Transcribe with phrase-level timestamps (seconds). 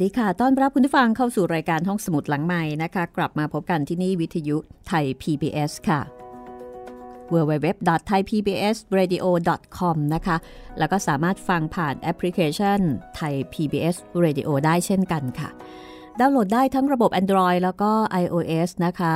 [0.00, 4.56] ดีค่ะ ต้อนรับคุณผู้ฟังเข้าสู่รายการห้องสมุดหลังใหม่นะคะ กลับมาพบกันที่นี่วิทยุ
[4.88, 6.00] ไทย PBS ค่ะ
[7.32, 10.36] www.thaipbsradio.com นะคะ
[10.78, 12.80] แล้วก็สามารถฟังผ่านแอปพลิเคชัน
[13.16, 15.50] ไทย PBS Radio ได้เช่นกันค่ะ
[16.18, 17.90] ดาวน์โหลดได้ทั้งระบบ Android แล้วก็
[18.22, 19.14] iOS นะคะ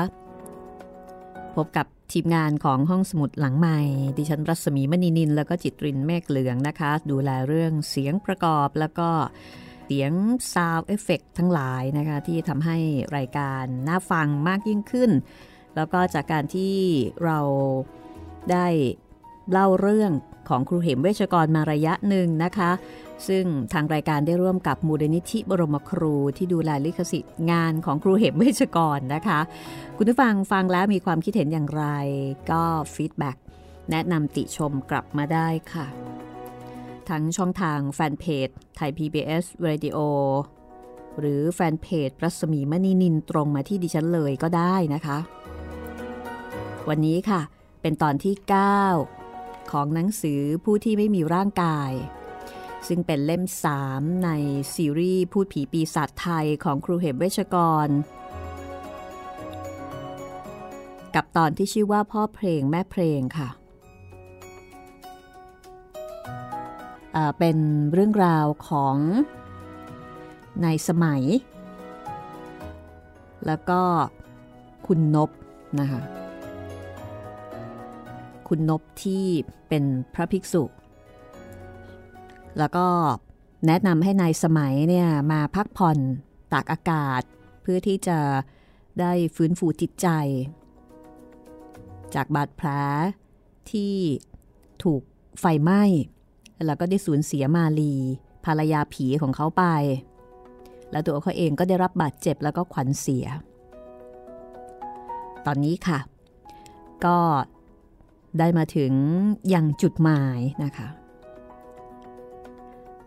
[1.57, 3.81] พบกับทีมงานของห้องสมุดหลังใหม่
[4.17, 9.11] ดิฉันรัศมีมณีนิน แล้วก็จิตรินเมฆเหลืองนะคะ ดูแลเรื่องเสียงประกอบแล้วก็
[9.85, 10.13] เสียง
[10.55, 12.77] sound effect ทั้งหลายนะคะที่ทำให้
[13.17, 15.11] รายการน่าฟังมากยิ่งขึ้น
[15.77, 16.77] แล้วก็จากการที่
[17.25, 17.39] เรา
[18.51, 18.67] ได้
[19.51, 20.13] เล่าเรื่อง
[20.49, 22.71] ของครูเหมเวชกรมาระยะหนึ่งนะคะ
[23.29, 29.41] ซึ่งทางรายการได้ร่วมกับมูลนิธิบรมครูที่ดูแลลิขสิทธิ์งานของครูเหมเวชกรนะคะ
[29.97, 31.85] คุณผู้ฟังฟังแล้วมีความคิดเห็นอย่างไร
[32.51, 32.63] ก็
[32.95, 33.37] feedback
[33.91, 35.87] แนะนำติชมกลับมาได้ค่ะ
[37.11, 39.99] ทั้งช่องทางแฟนเพจไทย PBS Radio
[41.19, 45.19] หรือแฟนเพจรัศมีมณีนินตรงมาที่ดิฉันเลยก็ได้นะคะ
[46.89, 47.41] วันนี้ค่ะ
[47.83, 48.35] เป็นตอนที่
[49.05, 51.91] 9 ของหนังสือผู้ที่ไม่มีร่างกาย
[52.89, 53.45] ซึ่งเป็นเล่ม
[53.83, 54.31] 3 ใน
[54.75, 57.57] ซีรีส์พูดผีปีศาจไทยของครูเหมเวชก
[57.87, 57.89] ร
[61.15, 63.49] กับตอนที่ชื่อว่าพ่อเพลงแม่เพลงค่ะ
[67.39, 67.57] เป็น
[67.93, 68.97] เรื่องราวของ
[70.63, 71.23] ในสมัย
[73.47, 73.81] แล้วก็
[74.87, 75.31] คุณนบ
[75.81, 76.01] นะคะ
[78.49, 79.25] คุณนบที่
[79.69, 80.65] เป็นพระภิกษุ
[82.59, 82.87] แล้วก็
[83.67, 85.99] แนะนำให้ในายสมัยเนี่ยมาพักผ่อน
[86.53, 87.23] ตากอากาศ
[87.63, 88.19] เพื่อที่จะ
[89.01, 90.09] ได้ฟื้นฟูจิตใจ
[92.15, 92.69] จากบาดแผล
[93.71, 93.95] ที่
[94.83, 95.03] ถูก
[95.41, 95.83] ไฟไหม้
[96.67, 97.95] แล้วก็ได้สูญเสียมาลี
[98.45, 99.65] ภรรยาผีของเขาไป
[100.91, 103.27] แล้วตัวเขาเองก็ได้รับบาดเจ็บแล้วก็ขวัญเสีย
[105.47, 105.99] ตอนนี้ค่ะ
[107.05, 107.19] ก็
[108.39, 108.93] ได้มาถึง
[109.55, 110.89] ยังจุดหมายนะคะ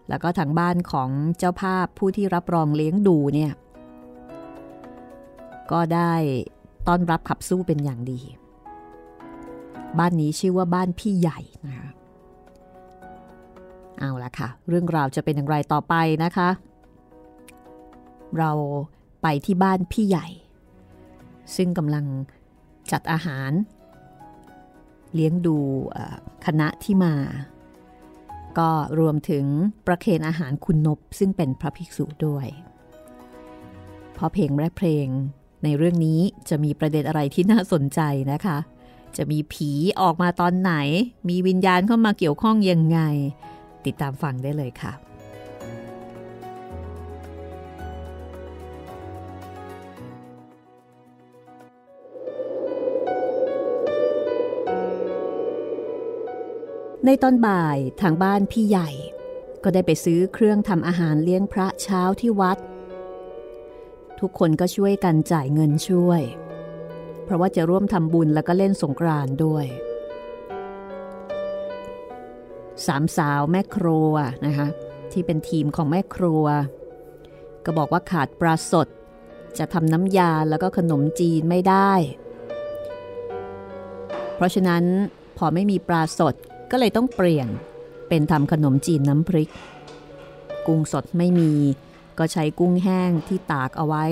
[0.09, 3.53] แล้วก็ทางบ้านของเจ้าภาพผู้ที่รับรองเลี้ยงดูเนี่ย
[5.71, 6.13] ก็ได้
[6.87, 8.21] ต้อนรับขับสู้เป็นอย่างดี
[9.99, 11.86] บ้านนี้ชื่อว่าบ้านพี่ใหญ่นะคะ
[13.99, 16.49] เอาละค่ะ เรื่องราวจะเป็นอย่างไรต่อไปนะคะ
[18.37, 18.51] เรา
[19.21, 20.27] ไปที่บ้านพี่ใหญ่
[21.55, 22.05] ซึ่งกำลัง
[22.91, 23.51] จัดอาหาร
[25.13, 25.57] เลี้ยงดู
[26.45, 27.13] คณะที่มา
[28.57, 29.45] ก็รวมถึง
[29.87, 32.47] ประเคนอาหารคุณนบซึ่งเป็นพระภิกษุด้วย
[34.17, 35.07] พอเพลงและเพลง
[35.63, 38.01] ในเรื่องนี้จะมีประเด็นอะไรที่น่าสนใจ
[38.31, 38.57] นะคะ
[39.17, 39.71] จะมีผี
[40.01, 40.73] ออกมาตอนไหน
[41.29, 42.99] มีวิญญาณเข้ามาเกี่ยวข้องยังไง
[43.87, 44.93] ติดตามฟังได้เลยค่ะ
[57.05, 58.89] ในตอนบ่ายทางบ้านพี่ใหญ่
[59.63, 62.57] ก็ได้ไปซื้อเครื่องทำอาหารเลี้ยงพระเช้าที่วัด
[64.19, 66.21] ทุกคนก็ช่วยกันจ่ายเงินช่วย
[67.23, 69.65] เพราะว่าจะร่วมทำบุญแล้วก็เล่นสงกรานด้วย
[72.85, 74.13] สามสาวแม่ครัว
[74.45, 74.67] นะคะ
[75.11, 76.45] ที่เป็นทีมของแม่ครัว
[77.65, 78.87] ก็บอกว่าขาดปลาสด
[79.57, 81.91] จะทำน้ำยาแล้วก็ขนมจีนไม่ได้
[84.35, 84.83] เพราะฉะนั้น
[85.37, 86.33] พอไม่มีปลาสด
[86.71, 87.47] ก็เลยต้องเปลี่ยน
[88.09, 89.51] เป็นทำขนมจีนน้ำพริก
[90.67, 91.51] กุ้งสดไม่มี
[92.19, 94.05] ก็ใช้กุ้งแห้งที่ตากเอาไว้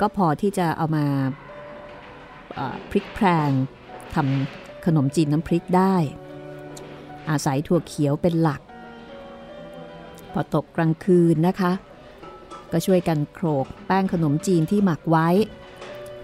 [0.00, 1.06] ก็พอที่จะเอามา
[2.90, 3.50] พริกแพรง
[4.14, 5.96] ทำขนมจีนน้ำพริกได้
[7.30, 8.60] อาศัยถั่วเขียวเป็นหลัก
[10.32, 11.72] พอตกกลางคืนนะคะ
[12.72, 15.28] ก็ช่วยกันโขลกแป้งขนมจีนที่หมักไว้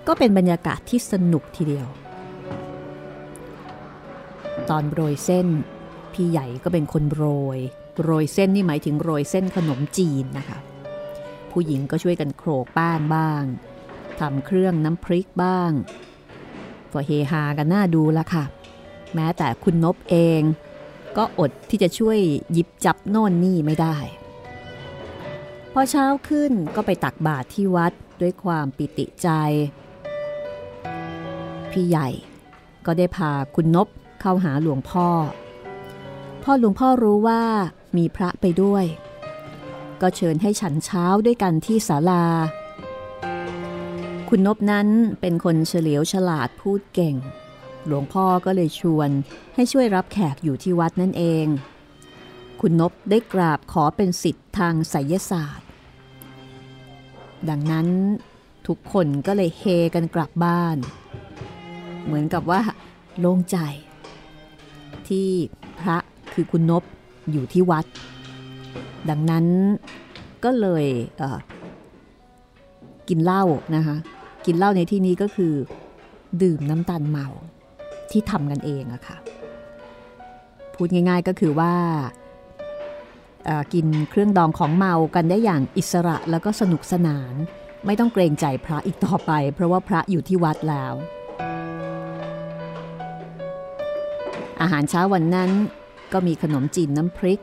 [0.06, 1.86] ก็เป็นบรรยากาศที่สนุกทีเดียว
[4.70, 5.48] ตอนโรยเส้น
[6.12, 7.24] พี่ใหญ่ก็เป็นคนโร
[7.56, 7.58] ย
[8.02, 10.58] โรยเส้นนี่หมายถึงโรยเส้นขนมจีนนะคะ
[11.50, 13.42] ผู้หญิงก็ช่วยกันโขลกแป้งบ้าง
[14.20, 15.70] ทำเครื่องน้ำพริกบ้าง
[16.92, 18.44] ก็เฮฮากันน่าดูละค่ะ
[19.14, 20.42] แม้แต่คุณนบเอง
[21.16, 22.18] ก็อดที่จะช่วย
[22.52, 23.96] หยิบจับโน่นนี่ไม่ได้
[25.72, 29.28] พอเช้าขึ้นก็ไปตักบาตรที่วัดด้วยความปิติใจ
[31.70, 32.08] พี่ใหญ่
[32.86, 33.88] ก็ได้พาคุณนบ
[34.20, 35.08] เข้าหาหลวงพ่อ
[36.42, 37.42] พ่อหลวงพ่อรู้ว่า
[37.96, 38.84] มีพระไปด้วย
[40.00, 42.24] ก็เชิญให้ฉันเช้าด้วยกันที่ศาลา
[44.28, 44.88] คุณนบนั้น
[45.20, 47.14] เป็นคนเฉลียวฉลาดพูดเก่ง
[47.86, 49.10] หลวงพ่อก็เลยชวน
[49.54, 51.46] ให้ช่วยรับแขกอยู่ที่วัดนั่นเอง
[52.60, 55.68] คุณนบได้กราบขอเป็นสิทธิ์ทางไสยศาสตร์
[57.48, 57.86] ดังนั้น
[58.66, 59.62] ทุกคนก็เลยเฮ
[59.94, 60.76] กันกลับบ้าน
[62.04, 62.60] เหมือนกับว่า
[63.20, 63.58] โล่งใจ
[65.08, 65.28] ที่
[65.80, 65.98] พระ
[66.32, 66.82] คือคุณนบ
[67.32, 67.86] อยู่ที่วัด
[69.10, 69.46] ดังนั้น
[70.44, 70.86] ก็เลย
[71.18, 73.44] เกินเหล้า
[73.76, 73.96] นะคะ
[74.46, 75.54] กินเหล้าในที่นี้ก็คือ
[76.42, 77.26] ดื่มน้ำตาลเมา
[78.12, 79.16] ที่ทำกันเองอะคะ่ะ
[80.74, 81.74] พูดง่ายๆก็คือว่า
[83.72, 87.34] กินเครื่องดองของเมากันได้อย่างอิสระแล้วก็สนุกสนาน
[87.86, 90.94] ไม่ต้องเกรงใจพระอีกต่อไป เพราะว่าพระอยู่ที่วัดแล้ว
[94.60, 95.50] อาหารเช้าวันนั้น
[96.12, 97.40] ก็มีขนมจีนน้ำพริก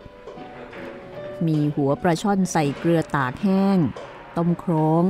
[1.47, 3.77] มีหัวปลาช่อนใส่เกลือตากแห้ง
[4.37, 5.03] ต้มโครง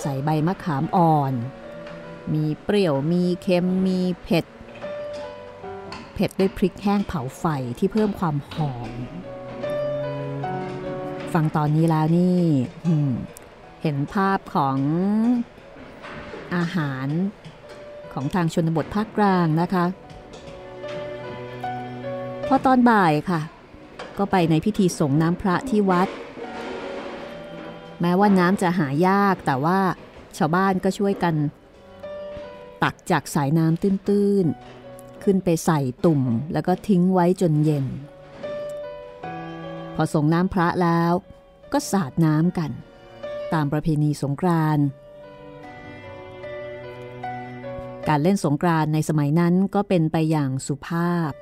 [0.00, 1.32] ใส่ใบมะขามอ่อน
[2.32, 4.44] มีเปรี้ยวมีเค็มมีเผ็ด
[6.16, 7.44] เผ็ดด้วยพริกแห้งเผาไฟ
[7.78, 8.90] ที่เพิ่มความหอม
[11.32, 12.40] ฟังตอนนี้แล้วนี่
[13.82, 14.78] เห็นภาพของ
[16.56, 17.08] อาหาร
[18.12, 19.84] ของทางชนบทภาคกลางนะคะ
[22.46, 23.40] พอตอนบ่ายค่ะ
[24.18, 26.08] ก็ไปในพิธีส่งน้ำพระที่วัด
[28.00, 29.78] แม้ว่าน้ำจะหายากแต่ว่า
[30.38, 31.34] ชาวบ้านก็ช่วยกัน
[32.82, 34.75] ตักจากสายน้ำตื้นๆ
[35.26, 37.86] ขึ้นไปใส่ตุ่ม แล้วก็ทิ้งไว้จนเย็น
[39.94, 41.12] พอส่งน้ำพระแล้ว
[41.72, 42.70] ก็สาดน้ำกัน
[43.52, 44.86] ตามประเพณีสงกรานต์
[48.08, 51.32] การเล่นสงกรานในสมัยนั้นก็เป็นไปอย่างสุภาพ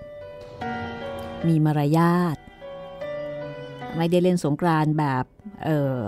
[1.47, 2.37] มีมารยาท
[3.97, 5.25] ไม่ได้เล่นสงกรานแบบ
[5.65, 5.99] เออ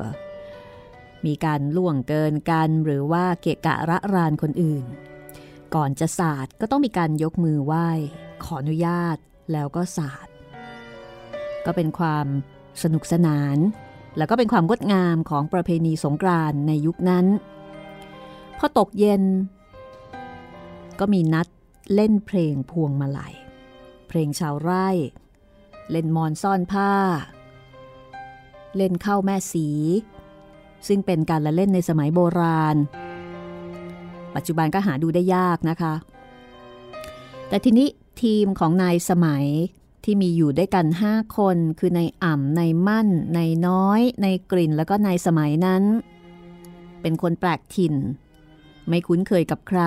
[1.26, 4.84] มีการล่วงเกินกันหรือว่าเกะกะระรานคนอื่น
[5.76, 7.88] ก่อนจะสาดก็ต้องมีการยกมือไหว้
[8.44, 9.16] ขออนุญาต
[9.52, 10.28] แล้วก็สาด
[11.66, 12.26] ก็เป็นความ
[12.82, 13.56] สนุกสนาน
[14.16, 17.26] แล้วก็เป็นความงดงามของประเพณีสงกรานในยุคนั้น
[18.58, 19.22] พอตกเย็น
[21.00, 21.48] ก็มีนัด
[21.94, 23.34] เล่นเพลงพวงมาลัย
[24.08, 24.88] เพลงชาวไร่
[25.90, 26.92] เล่นมอนซ่อนผ้า
[28.76, 29.68] เล่นเข้าแม่สี
[30.88, 32.76] ซึ่งเป็นการละเล่นในสมัยโบราณ
[34.36, 35.94] ปัจจุบันก็หาดูได้ยากนะคะ
[37.48, 37.88] แต่ทีนี้
[38.22, 39.46] ทีมของนายสมัย
[40.04, 45.82] ที่มีอยู่ด้วยกัน 5 คน คือในอ่ำในมั่นในน้อยในกลิ่นแล้วก็ในสมัยนั้น
[47.02, 47.94] เป็นคนแปลกถิ่น
[48.88, 49.82] ไม่คุ้นเคยกับใคร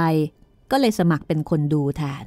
[0.71, 2.25] ก็เลยสมัครเป็นคนดูแทน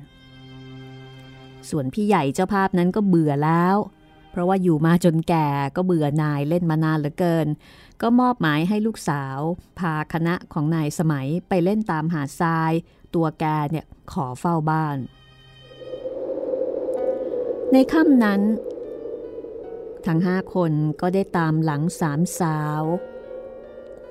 [1.71, 3.77] ส่วนพี่ใหญ่เจ้าภาพนั้นก็เบื่อแล้ว
[4.31, 7.47] เพราะว่าอยู่มาจนแก่ก็เบื่อนายเล่นมานานเหลือเกิน
[8.03, 9.39] ก็มอบหมายให้ลูกสาว
[9.79, 12.73] พาคณะของนายสมัยไปเล่นตามหาดทราย
[13.15, 14.99] ตัวแกเนี่ยขอเฝ้าบ้าน
[17.73, 18.41] ในค่ำนั้น
[20.07, 22.83] ทั้งห้าคนก็ได้ตามหลังสามสาว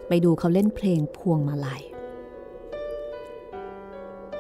[0.08, 1.82] ไปดูเขาเล่นเพลงพวงมาลัย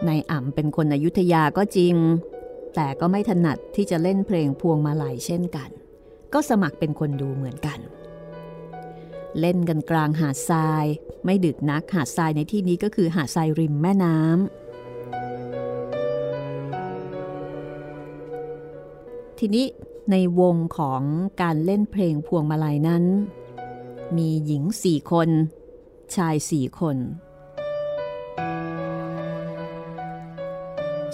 [0.07, 1.95] นายอ่ำเป็นคนอยุธยาก็จริง
[2.75, 5.69] แต่ก็ไม่ถนัดที่จะเล่นเพลงพวงมาลัยเช่นกัน
[6.33, 7.79] ก็สมัครเป็นคนดูเหมือนกัน
[9.39, 10.85] เล่นกันกลางหาดทราย
[11.25, 14.29] ไม่ดึกนักหาดทรายในที่นี้ก็คือหาดทรายริมแม่น้ำ
[19.39, 19.65] ทีนี้
[20.11, 21.01] ในวงของ
[21.41, 23.03] การเล่นเพลงพวงมาลัยนั้น
[24.17, 25.29] มีหญิงสี่คน
[26.15, 26.97] ชายสี่คน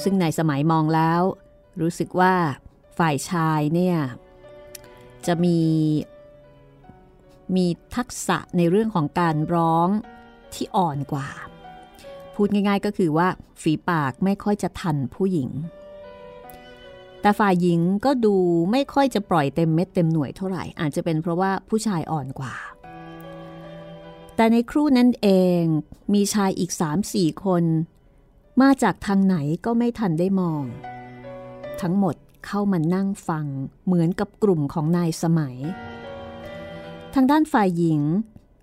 [0.04, 1.22] ซึ่งในสมัยมองแล้ว
[1.82, 2.34] รู้สึกว่า
[2.98, 3.98] ฝ่ายชายเนี่ย
[5.28, 5.60] จะมี
[7.56, 9.90] มีทักษะในเรื่องของการร้อง
[10.54, 11.30] ที่อ่อนกว่า
[12.36, 13.28] พูดง่ายๆก็คือว่า
[13.62, 15.50] ฝีปากไม่ค่อยจะทันผู้หญิง
[17.22, 18.36] แต่ฝ่ายหญิงก็ดู
[18.72, 22.56] ไม่ค่อยจะปล่อยเต็มเม็ดเต็มหน่วยเท่าไหร่ อาจจะเป็นเพราะว่าผู้ชายอ่อนกว่า
[24.36, 25.28] แต่ในครู่นั้นเอ
[25.60, 25.62] ง
[26.14, 26.72] มีชายอีก
[27.08, 27.64] 3-4 คน
[28.62, 30.64] มาจากทางไหนก็ไม่ทันได้มอง
[31.82, 33.46] ทั้งหมดเข้ามานั่งฟัง
[33.86, 35.58] เหมือนกับกลุ่มของนายสมัย
[37.20, 38.02] ทางด้านฝ่ายหญิง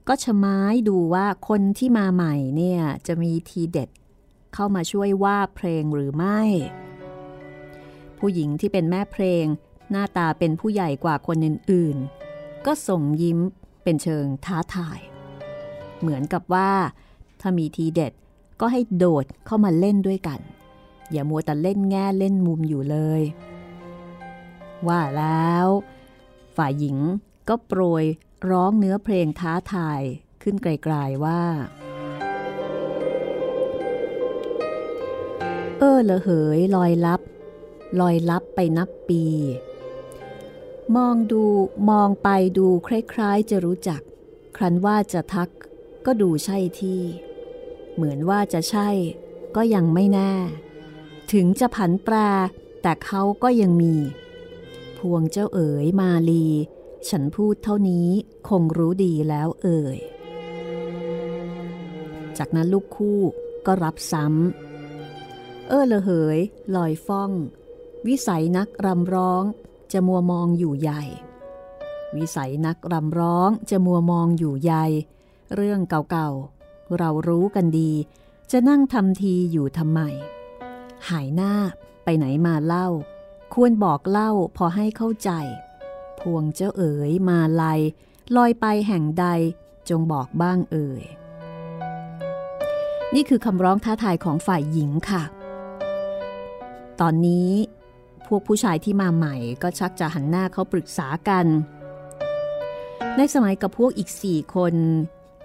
[0.08, 3.90] ก็ชะม้ายดูว่าคนที่มาใหม่เนี่ยจะมีทีเด็ด
[4.54, 6.40] เข้ามาช่วยว่าเพลงหรือไม่
[8.18, 9.44] ผู้หญิงที่เป็นแม่เพลง
[9.90, 13.38] หน้าตาเป็นผู้ใหญ่กว่าคนอื่นๆ ก็ส่งยิ้ม
[13.82, 15.00] เป็นเชิงท้าทาย
[16.00, 16.70] เหมือนกับว่า
[17.40, 18.12] ถ้ามีทีเด็ด
[18.60, 20.40] ก็ให้โดดเข้ามาเล่นด้วยกัน
[21.10, 23.22] อย่ามัวแต่เล่นแง่เล่นมุมอยู่เลย
[24.88, 25.66] ว่าแล้ว
[26.56, 26.98] ฝ่ายหญิง
[27.48, 28.04] ก็โปรย
[28.50, 30.00] ร้องเนื้อเพลงท้าทาย
[30.42, 31.42] ขึ้นไกลๆว่า
[35.78, 37.20] เออละเหยลอยลับ
[38.00, 39.24] ลอยลับไปนับปี
[40.96, 41.44] มองดู
[41.90, 44.00] มองไปดูคล้ายๆจะรู้จัก
[44.56, 45.50] ครั้นว่าจะทัก
[46.06, 47.00] ก็ดูใช่ที่
[47.94, 48.88] เหมือนว่าจะใช่
[49.56, 50.32] ก็ยังไม่แน่
[51.32, 52.14] ถึงจะผันแปร
[52.82, 53.94] แต่เขาก็ยังมี
[54.98, 56.46] พวงเจ้าเอ๋ยมาลี
[57.08, 58.08] ฉันพูดเท่านี้
[58.48, 59.98] คงรู้ดีแล้วเอ่ย
[62.38, 63.20] จากนั้นลูกคู่
[63.66, 66.38] ก็รับซ้ำ เออละเหย
[66.76, 67.30] ลอยฟ้อง
[68.06, 69.42] วิสัยนักรำร้อง
[69.92, 71.02] จะมัวมองอยู่ใหญ่
[72.16, 74.84] วิสัยนักรำร้องจะมัวมองอยู่ใหญ่
[75.54, 75.80] เรื่อง
[76.10, 77.92] เก่าๆ เรารู้กันดี
[78.50, 80.00] จะนั่งทำทีอยู่ทำไม
[81.08, 81.52] หายหน้า
[82.04, 82.88] ไปไหนมาเล่า
[83.54, 85.30] ควรบอกเล่าพอให้เข้าใจ
[86.24, 87.80] พวงเจ้าเอ๋ยมาลาย
[88.36, 89.26] ลอยไปแห่งใด
[89.88, 91.02] จงบอกบ้างเอ่ย
[93.14, 95.22] นี่คือคำร้องท้าทายของฝ่ายหญิงค่ะ
[97.00, 97.50] ตอนนี้
[98.26, 101.46] พวกผู้ชายที่มาใหม่ก็ชักจะหันหน้าเขาปรึกษากัน
[103.16, 104.74] ในสมัยกับพวกอีกสี่คน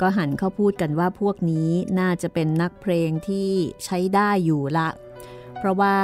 [0.01, 1.69] ก็หันเข้าพูดกันว่าพวกนี้
[1.99, 3.49] น่าจะเป็นนักเพลงที่
[3.85, 4.89] ใช้ได้อยู่ละ
[5.57, 5.95] เพราะว่า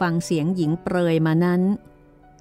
[0.00, 1.62] ฟังเสียงหญิงเปรยมานั้น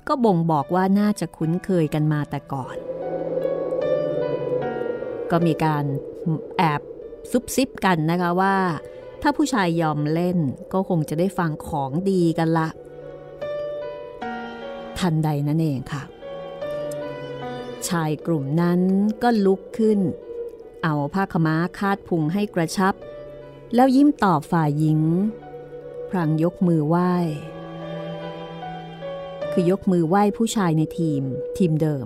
[0.07, 2.75] ก็บ่งบอกว่าน่าจะคุ้นเคยกันมาแต่ก่อน
[5.31, 5.85] ก็มีการ
[6.57, 6.81] แอบ
[7.31, 8.55] ซุบซิบกันนะคะว่า
[9.21, 10.37] ถ้าผู้ชายยอมเล่น
[10.73, 12.67] ก็คงจะได้ฟังของดีกันละ
[14.97, 16.03] ทันใดนั่นเองค่ะ
[17.87, 18.79] ชายกลุ่มนั้น
[19.23, 19.99] ก็ลุกขึ้น
[20.83, 22.93] เอาผ้าขม้าคาดพุงให้กระชับ
[23.75, 25.01] แล้วยิ้มตอบฝ่ายหญิง
[26.09, 27.13] พรางยกมือไหว้
[29.57, 31.21] คือยกมือไหว้ผู้ชายในทีม
[31.57, 32.05] ทีมเดิม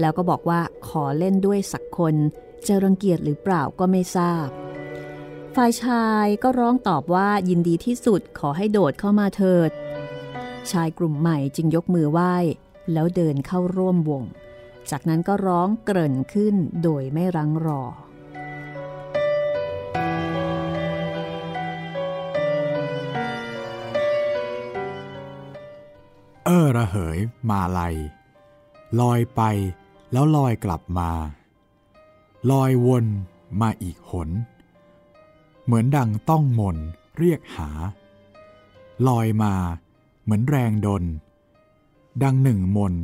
[0.00, 2.14] แล้วก็บอกว่าขอเล่นด้วยสักคน
[2.66, 4.48] จะรังเกียจหรือเปล่าก็ไม่ทราบ
[5.56, 9.70] ฝ่ายชายก็ร้องตอบว่ายินดีที่สุดขอให้โดดเข้ามาเถิด
[10.70, 12.34] ชายกลุ่มใหม่จึงยกมือไหว้
[12.92, 14.22] แล้วเดินเข้าร่วมวง
[14.90, 17.82] จากนั้นก็ร้องเกริ่นขึ้นโดยไม่รังรอ
[26.50, 27.18] เออระเหย
[27.50, 27.96] มาลัย
[29.00, 29.40] ลอยไป
[30.12, 31.10] แล้วลอยกลับมา
[32.50, 33.06] ลอยวน
[33.60, 34.30] มาอีกหน
[35.64, 36.76] เหมือนดังต้องมน
[37.18, 37.70] เรียกหา
[39.08, 39.54] ลอยมา
[40.22, 41.04] เหมือนแรงดน
[42.22, 42.94] ดังหนึ่งมน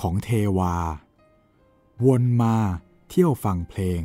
[0.00, 0.76] ของเทวา
[2.06, 2.56] วนมา
[3.08, 4.00] เที่ยวฟังเพลง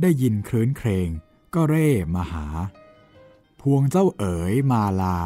[0.00, 1.08] ได้ยินคลื้นเครง
[1.54, 2.46] ก็เร่มาหา
[3.60, 5.18] พวงเจ้าเอ๋ยมาลา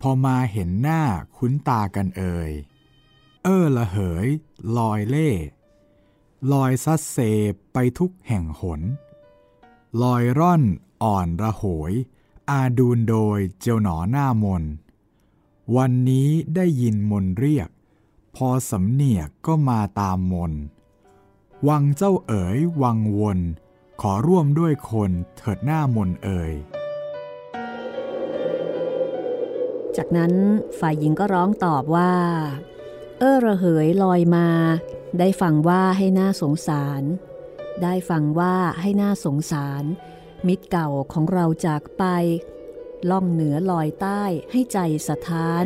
[0.00, 1.02] พอมาเห็นหน้า
[1.36, 2.50] คุ้นตากันเอ่ย
[3.44, 4.26] เออละเหย
[4.76, 5.30] ลอยเล่
[6.52, 7.16] ลอยซัดเซ
[7.72, 8.80] ไปทุกแห่งหน
[10.02, 10.62] ลอยร่อน
[11.02, 11.92] อ่อนระโหย
[12.50, 14.64] อาดูนโดยเจียวหนอหน้ามน
[15.76, 17.68] วันนี้ได้ยินมนเรียก
[18.36, 20.52] พอสำเนียกก็มาตามมน
[21.68, 23.38] วังเจ้าเอ๋ยวังวน
[24.00, 26.52] ขอร่วมด้วยคนเถิดหน้ามนเอ่ย
[30.02, 30.34] จากนั้น
[30.80, 32.14] ฝ่ายหญิงก็ร้องตอบว่า
[33.18, 34.48] เออระเหยลอยมา
[35.18, 37.02] ได้ฟังว่าให้หน่าสงสาร
[37.82, 39.84] ได้ฟังว่าให้หน่าสงสาร
[40.46, 42.04] มิตรเก่าของเราจากไป
[43.10, 44.78] ล่องเหนือลอยใต้ให้ใจ
[45.08, 45.64] สะท้าน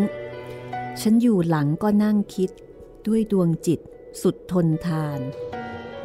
[1.00, 2.50] ฉันอยู่หลังก็นั่งคิด
[3.06, 3.80] ด้วยดวงจิต
[4.22, 5.20] สุดทนทาน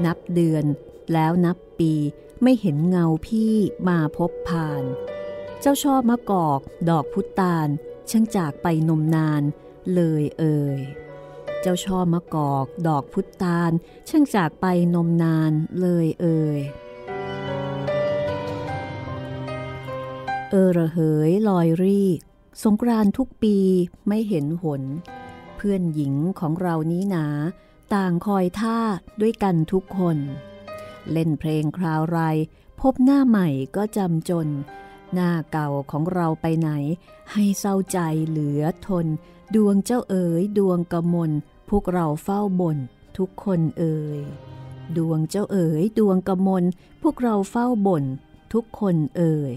[0.05, 0.65] นับเดือน
[1.13, 1.93] แล้วนับปี
[2.41, 3.55] ไม่เห็นเงาพี่
[3.87, 4.83] มาพบผ่าน
[5.59, 6.59] เจ้าชอบมะกอก
[6.89, 7.69] ดอกพุตาน
[8.09, 9.43] ช่างจากไปนมนาน
[9.93, 10.79] เลยเอ่ย
[11.61, 13.71] เจ้าช่อมะกอก ดอกพุตาน
[14.09, 15.51] ช่างจากไปนมนาน
[15.81, 16.59] เลยเอ่ย
[20.49, 20.99] เออระเห
[21.29, 22.19] ยลอยรีก
[22.63, 23.57] สงกรานทุกปี
[24.07, 24.83] ไม่เห็นหน
[25.55, 27.27] เพื่อนหญิงของเรานี้หนา
[27.93, 28.79] ต่างคอยท่า
[29.21, 30.17] ด้วยกันทุกคน
[31.11, 32.19] เล่นเพลงคราวไร
[32.81, 34.47] พบหน้าใหม่ก็จำจน
[35.13, 36.69] หน้าเก่าของเราไปไหน
[37.31, 39.07] ให้เศร้าใจเหลือทน
[39.55, 41.31] ดวงเจ้าเอ๋ย ดวงกระมน
[41.69, 42.77] พวกเราเฝ้าบน
[43.17, 44.19] ทุกคนเอ่ย
[44.97, 46.63] ดวงเจ้าเอ๋ย ดวงกระมน
[47.01, 48.03] พวกเราเฝ้าบ่น
[48.53, 49.53] ทุกคนเอ่ย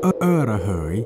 [0.00, 0.96] เออเออระเหย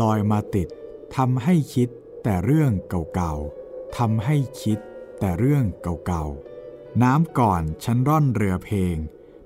[0.00, 0.68] ลอยมาติด
[1.16, 1.88] ทำให้คิด
[2.22, 2.72] แต่เรื่อง
[3.14, 4.78] เก่าๆทำให้คิด
[5.20, 5.64] แต่เรื่อง
[6.06, 8.96] เก่าๆน้ำก่อนฉันร่อนเรือเพลง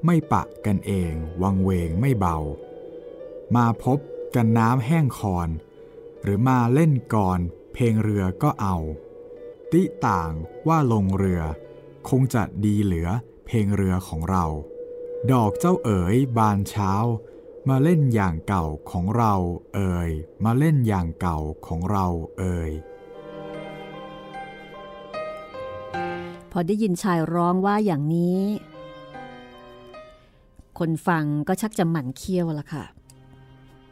[0.05, 1.13] ไม่ปะกันเอง
[1.43, 2.39] วังเวงไม่เบา
[3.57, 3.99] มาพบ
[4.35, 5.49] กันน้ำแห้งคอน
[6.23, 7.41] หรือมาเล่นก่อน
[7.73, 8.77] เพลงเรือก็เอา
[9.73, 10.33] ติต่าง
[10.69, 11.43] ว่าลงเรือ
[12.09, 13.09] คงจะดีเหลือ
[13.47, 14.45] เพลงเรือของเรา
[15.33, 16.93] ดอกเจ้าเอ๋ยบานเช้า
[17.69, 19.35] มาเล่นอย่างเก่าของเรา
[19.75, 20.11] เอ่ย
[20.45, 22.07] มาเล่นอย่างเก่าของเรา
[22.39, 22.71] เอ่ย
[26.51, 28.41] พอได้ยินชายร้องว่าอย่างนี้
[30.79, 32.85] คนฟังก็ชักจะหมั่นเคี้ยวละค่ะ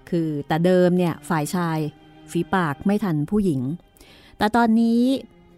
[0.08, 1.78] คือแต่เดิมเนี่ยฝ่ายชาย
[2.30, 3.60] ฝีปากไม่ทันผู้หญิง
[4.38, 5.02] แต่ตอนนี้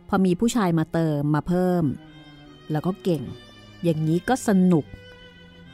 [0.09, 1.85] พอมีผู้ชายมาเติมมาเพิ่ม
[2.71, 3.23] แล้วก็เก่ง
[3.83, 4.85] อย่างนี้ก็สนุก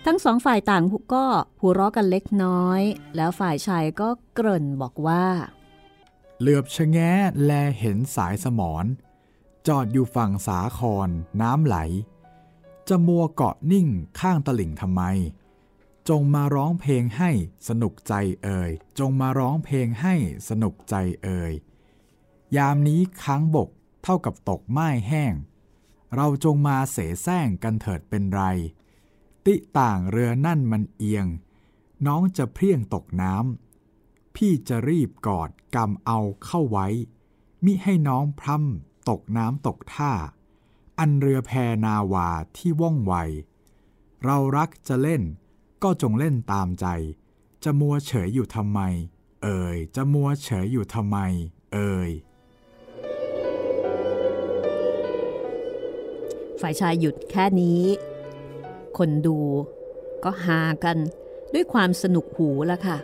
[0.07, 0.85] ทั้งสองฝ่ายต่าง
[1.15, 1.25] ก็
[1.61, 2.81] หัวเราะกันเล็กน้อย
[3.17, 5.25] แล้วฝ่ายชายก็เกริ่นบอกว่า
[6.41, 7.13] เหลือบชะแงะ
[7.45, 8.85] แลเห็นสายสมอน
[9.69, 11.09] จอดอยู่ฝั่งสาคร
[11.43, 11.77] น้ำไหล
[12.89, 13.87] จะมัวเกาะนิ่ง
[14.21, 15.03] ข้างตลิ่งทำไม
[16.09, 17.31] จงมาร้องเพลงให้
[17.69, 20.15] สนุกใจเอ่ย จงมาร้องเพลงให้
[20.49, 21.53] สนุกใจเอ่ย
[22.57, 23.69] ยามนี้ค้างบก
[24.03, 25.35] เท่ากับตกไม้แห้ง
[26.15, 28.43] เราจงมาเสแสร้งกันเถิดเป็นไร
[29.47, 31.27] ติต่างเรือนั่นมันเอียง
[32.07, 36.87] น้องจะเพลียงตกน้ำ พี่จะรีบกอดกำเอาเข้าไว้
[37.65, 40.13] มิให้น้องพร่ำตกน้ำตกท่า
[40.99, 41.53] อันเรือแพ
[41.85, 43.15] นาวาที่ว่องไว
[44.25, 45.23] เรารักจะเล่น
[45.85, 46.87] ก็จงเล่นตามใจ
[47.65, 48.81] จะมัวเฉยอยู่ทำไม
[49.43, 51.19] เอ่ย จะมัวเฉยอยู่ทำไม
[51.73, 52.11] เอ่ย
[56.61, 57.83] ฝ่ายชายหยุดแค่นี้
[58.99, 59.39] คนดู
[60.25, 60.97] ก็ฮากัน
[61.55, 62.99] ด้วยความสนุกหูแล้วค่ะ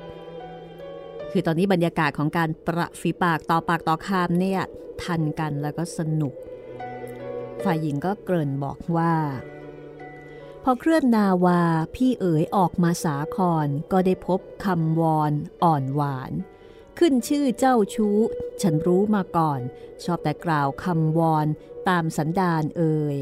[1.30, 4.60] คือตอนนี้บรรยากาศของการประฝีปากต่อปากต่อคำเนี่ย
[5.02, 6.34] ทันกันแล้วก็สนุก
[7.64, 9.12] ฝ่ายหญิงก็เกริ่นบอกว่า
[10.70, 11.62] อเคลื่อนนาวา
[11.94, 16.32] พี่เอ๋ยออกมาสาครก็ได้พบคำวอนอ่อนหวาน
[16.98, 18.18] ขึ้นชื่อเจ้าชู้
[18.62, 19.60] ฉันรู้มาก่อน
[20.04, 21.46] ชอบแต่กล่าวคำวอน
[21.88, 23.16] ตามสันดานเอ่ย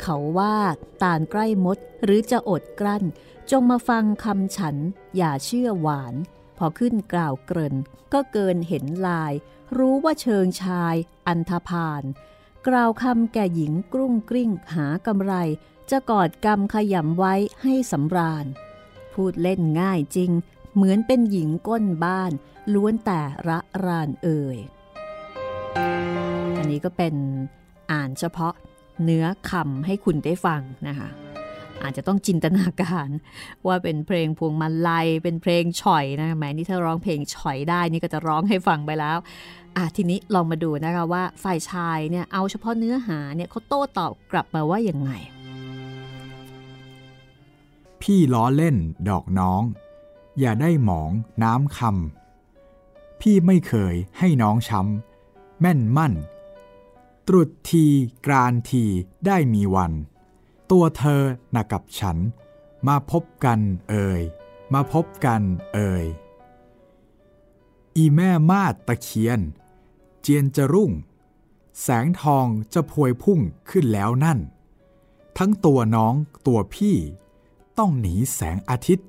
[0.00, 0.56] เขาว่า
[1.02, 3.04] ตาลใกล้มดหรือจะอดกลั้น
[3.50, 4.76] จงมาฟังคำฉัน
[5.16, 6.14] อย่าเชื่อหวาน
[6.58, 7.76] พอขึ้นกล่าวเกริ่น
[8.12, 9.32] ก็เกินเห็นลาย
[9.76, 10.94] รู้ว่าเชิงชาย
[11.26, 12.02] อันธพาล
[12.68, 15.34] กล่าวคำแก่หญิงกรุ้งกริ้งหากำไร
[15.90, 18.46] จะกอดกำขยำไว้ให้สำราญ
[19.12, 20.30] พูดเล่นง่ายจริง
[20.74, 22.32] เหมือนเป็นหญิงก้นบ้าน
[22.74, 24.58] ล้วนแต่ระรานเอ่ย
[26.58, 27.14] อันนี้ก็เป็น
[27.92, 28.54] อ่านเฉพาะ
[29.04, 31.08] เนื้อคำให้คุณได้ฟังนะคะ
[31.82, 33.08] อาจจะต้องจินตนาการ
[33.66, 39.18] ว่าเป็นเพลงพวงมาลัยเป็นเพลงฉ่อยนะแหมนี่ถ้าร้องเพลงฉ่อยได้นี่ก็จะร้องให้ฟังไปแล้ว
[39.76, 45.12] อะทีนี้ลองมาดูนะคะว่าฝ่ายชายเนี่ยเอาเฉพาะเนื้อหาเนี่ยเขาโต้ตอบกลับมาว่าอย่างไง
[48.08, 48.76] พี่ล้อเล่น
[49.08, 49.62] ดอกน้อง
[50.38, 51.10] อย่าได้หมอง
[51.42, 56.14] น้ำคำพี่ไม่เคยให้น้องช้ำแม่นมั่น
[57.28, 57.84] ตรุษที
[58.26, 58.84] กรานที
[59.26, 59.92] ได้มีวัน
[60.70, 62.18] ตัวเธอหนักกับฉัน
[62.88, 64.22] มาพบกันเอ่ย
[64.74, 65.42] มาพบกัน
[65.74, 66.04] เอ่ย
[67.96, 69.40] อีแม่มาดตะเคียน
[70.20, 70.92] เจียนจะรุ่ง
[71.82, 73.40] แสงทองจะพวยพุ่ง
[73.70, 74.38] ขึ้นแล้วนั่น
[75.38, 76.14] ทั้งตัวน้อง
[76.46, 76.96] ตัวพี่
[77.78, 79.06] ต้องหนีแสงอาทิตย์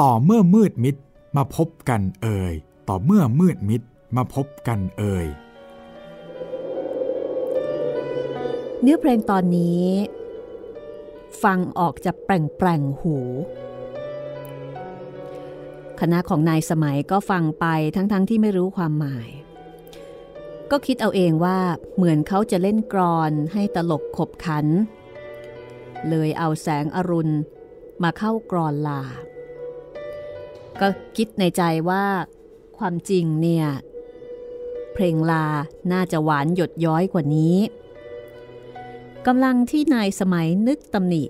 [0.00, 0.96] ต่อเมื่อมืดมิด
[1.36, 2.54] มาพบกันเอ่ย
[2.88, 3.82] ต่อเมื่อมืดมิด
[4.16, 5.26] มาพบกันเอ่ย
[8.82, 9.84] เนื้อเพลงตอนนี้
[11.42, 13.16] ฟังออกจะแปลงแปลงหู
[16.00, 17.66] คณะของนายสมัยก็ฟังไป
[17.96, 19.28] ทั้งๆทที่ไม่รู้ความหมาย
[20.70, 21.58] ก็คิดเอาเองว่า
[21.96, 24.66] เหมือนเขาจะเล่นกรอนให้ตลกขบขัน
[26.08, 27.34] เลยเอาแสงอรุณ
[28.02, 29.02] มาเข้ากรอนลา
[30.80, 32.04] ก็คิดในใจว่า
[32.78, 33.66] ความจริงเนี่ย
[34.92, 35.46] เพลงลา
[35.92, 37.56] น่าจะหวานหยดย้อยกว่านี้
[39.26, 41.24] กำลังที่นายสมัยนึกตำหนิ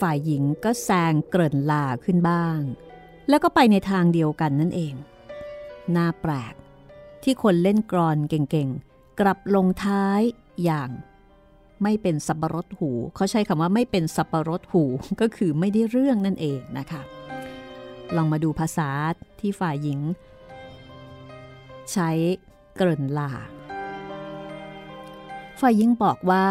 [0.00, 2.58] ฝ่ายหญิงก็แซงเกริ่นลาขึ้นบ้าง
[3.28, 4.94] แล้วก็ไปในทางเดียวกันนั่นเอง
[5.96, 6.54] น่าแปลก
[7.22, 10.20] ที่คนเล่นกรอนเก่งๆ กลับลงท้าย
[10.64, 10.90] อย่าง
[11.84, 14.84] ไม่เป็นสับปะรดหูเขาใช้คำว่าไม่เป็นสับปะรดหู
[15.20, 17.02] ก็คือไม่ได้เรื่องนั่นเองนะคะ
[18.16, 18.90] ลองมาดูภาษา
[19.40, 20.00] ที่ฝ่ายหญิง
[21.92, 22.10] ใช้
[22.76, 23.30] เกริ่นลา
[25.60, 26.46] ฝ่ายหญิงบอกว่า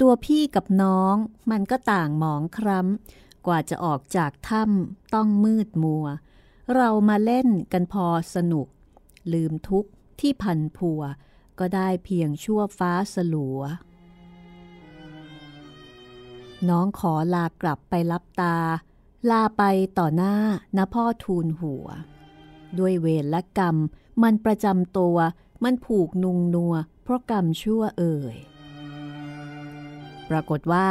[0.00, 1.14] ตัวพี่กับน้อง
[1.50, 6.06] มันก็ต่างหมองคร้ำกว่าจะออกจากถ้ำต้องมืดมัว
[6.74, 8.66] เรามาเล่นกันพอสนุก
[9.32, 9.84] ลืมทุก
[10.20, 11.00] ที่พันพัว
[11.58, 13.60] ก็ได้เพียงชั่วฟ้าสลัว
[16.68, 18.56] น้องขอลากลับไปรับตา
[19.30, 19.62] ลาไป
[19.98, 20.34] ต่อหน้า
[20.76, 21.86] นะพ่อทูลหัว
[22.78, 23.76] ด้วยเวรและกรรม
[24.22, 25.16] มันประจำตัว
[25.64, 28.36] มันผูกนุงนัว เพราะกรรมชั่วเอ่ย
[30.30, 30.88] ปรากฏว่า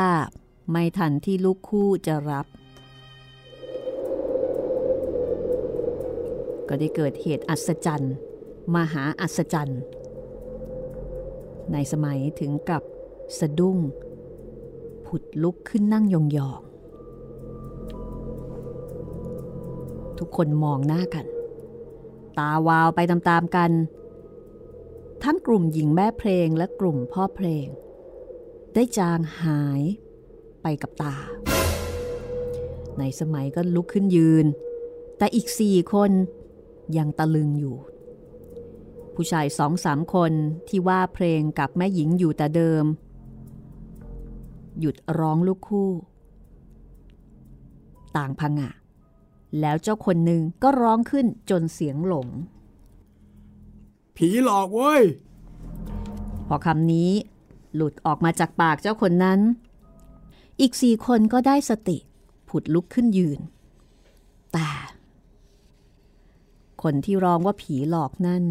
[0.71, 2.47] ไม่ทันที่ลูกคู่จะรับ
[6.67, 8.13] ก็ได้เกิดเหตุอัศจรรย์
[8.75, 9.81] มหาอัศจรรย์
[11.71, 12.83] ในสมัยถึงกับ
[13.39, 13.77] สะดุ้ง
[15.21, 16.21] ดลุกขึ้นนั่งยอ
[16.59, 16.69] งๆ
[20.19, 21.25] ทุกคนมองหน้ากัน
[22.37, 23.71] ตาวาวไปตามๆกัน
[25.23, 27.67] ทั้งกลุ่มหญิงแม่เพลงและกลุ่มพ่อเพลง
[28.73, 29.81] ได้จางหาย
[30.61, 31.17] ไปกับตา
[32.99, 34.45] ในสมัยก็ลุกขึ้นยืน
[35.17, 36.11] แต่อีกสี่คน
[36.97, 37.77] ยังตะลึงอยู่
[39.15, 40.31] ผู้ชายสองสามคน
[40.67, 42.85] ที่ว่าเพลงกับแม่หญิงอยู่แต่เดิม
[44.79, 45.89] หยุดร้องลูกคู่
[48.17, 48.69] ต่างพังะ
[49.59, 52.27] แล้วเจ้าคนหนึ่งก็ร้องขึ้นจนเสียงหลง
[54.15, 55.03] ผีหลอกเว้ย
[56.47, 57.11] พอคำนี้
[57.75, 59.39] หลุดออกมาจากปากเจ้าคนนั้น
[60.59, 61.97] อีกสี่คนก็ได้สติ
[62.49, 63.39] ผุดลุกขึ้นยืน
[64.53, 64.69] แต่
[66.83, 68.43] คนที่ร้องว่าผีหลอกนั่น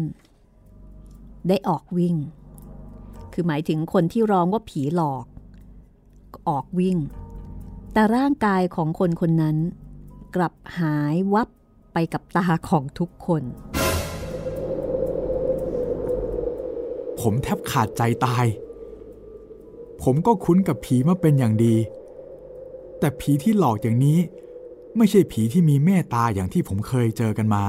[1.47, 2.15] ได้ออกวิ่ง
[3.33, 5.25] คือหมายถึงคนที่ร้องว่าผีหลอก
[6.47, 6.97] ออกวิ่ง
[7.93, 9.57] แต่ร่างกายของคนคนนั้น
[10.35, 11.49] กลับหายวับ
[11.93, 13.43] ไปกับตาของทุกคน
[17.19, 18.45] ผมแทบขาดใจตาย
[20.03, 21.75] ผมก็คุ้นกับผีมาเป็นอย่างดี
[22.99, 24.19] แต่ผีที่หลอกอย่างนี้
[24.97, 27.63] ไม่ใช่ผีที่มีเมตตาอย่างที่ผมเคยเจอกันมา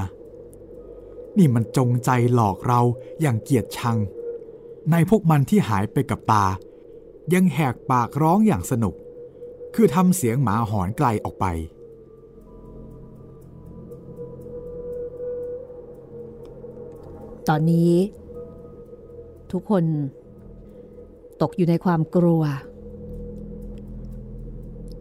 [1.38, 2.80] นี่มันจงใจหลอกเรา
[3.20, 3.96] อย่างเกียดชัง
[4.90, 6.44] ในพวกมันที่หายไปกับตา
[7.32, 8.94] ยังแหกปากร้องอย่างสนุก
[9.74, 11.46] คือทำเสียงหมาหอนไกลออกไป
[17.48, 17.92] ตอนนี้
[19.52, 19.84] ทุกคน
[21.42, 22.42] ตกอยู่ในความกลัว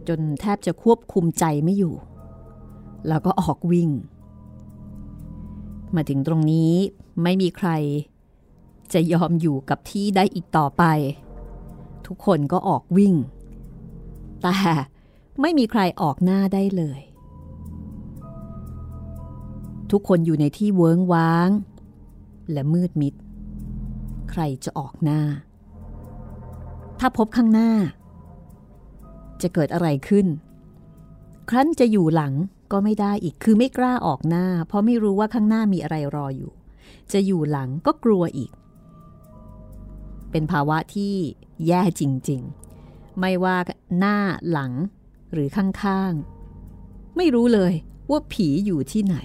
[0.08, 1.94] จนแทบจะควบคุมใจไม่อยู่
[3.08, 3.90] แล้วก็ออกวิ่ง
[5.94, 6.72] มาถึงตรงนี้
[7.22, 7.70] ไม่มีใคร
[8.92, 10.84] จะยอมอยู่กับที่ได้อีกต่อไป
[12.06, 13.14] ทุกคนก็ออกวิ่ง
[14.42, 14.56] แต่
[15.40, 17.00] ไม่มีใครออกหน้าได้เลย
[19.90, 21.50] ทุกคนอยู่ในที่เวิ้งว้าง
[22.52, 23.14] และมืดมิด
[24.30, 25.20] ใครจะออกหน้า
[27.00, 27.70] ถ้าพบข้างหน้า
[29.42, 30.26] จะเกิดอะไรขึ้น
[31.50, 32.34] ครั้นจะอยู่หลัง
[32.72, 36.52] ก็ไม่ได้อีกคือไม่กล้าออกหน้า เพราะไม่รู้ว่าข้างหน้ามีอะไรรออยู่
[37.12, 38.50] จะอยู่หลังก็กลัวอีก
[40.34, 41.14] เป็นภาวะที่
[41.66, 42.42] แย่จริง
[42.80, 43.56] ๆ ไม่ว่า
[43.98, 44.18] หน้า
[44.50, 44.72] หลัง
[45.32, 47.72] หรือข้างๆ ไม่รู้เลย
[48.10, 49.16] ว่าผีอยู่ที่ไหน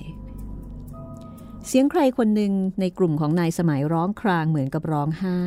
[1.68, 5.42] เสียงใครคนหนึ่งในกลุ่มของนายสมัยร้องครางเหมือนกับร้องไห้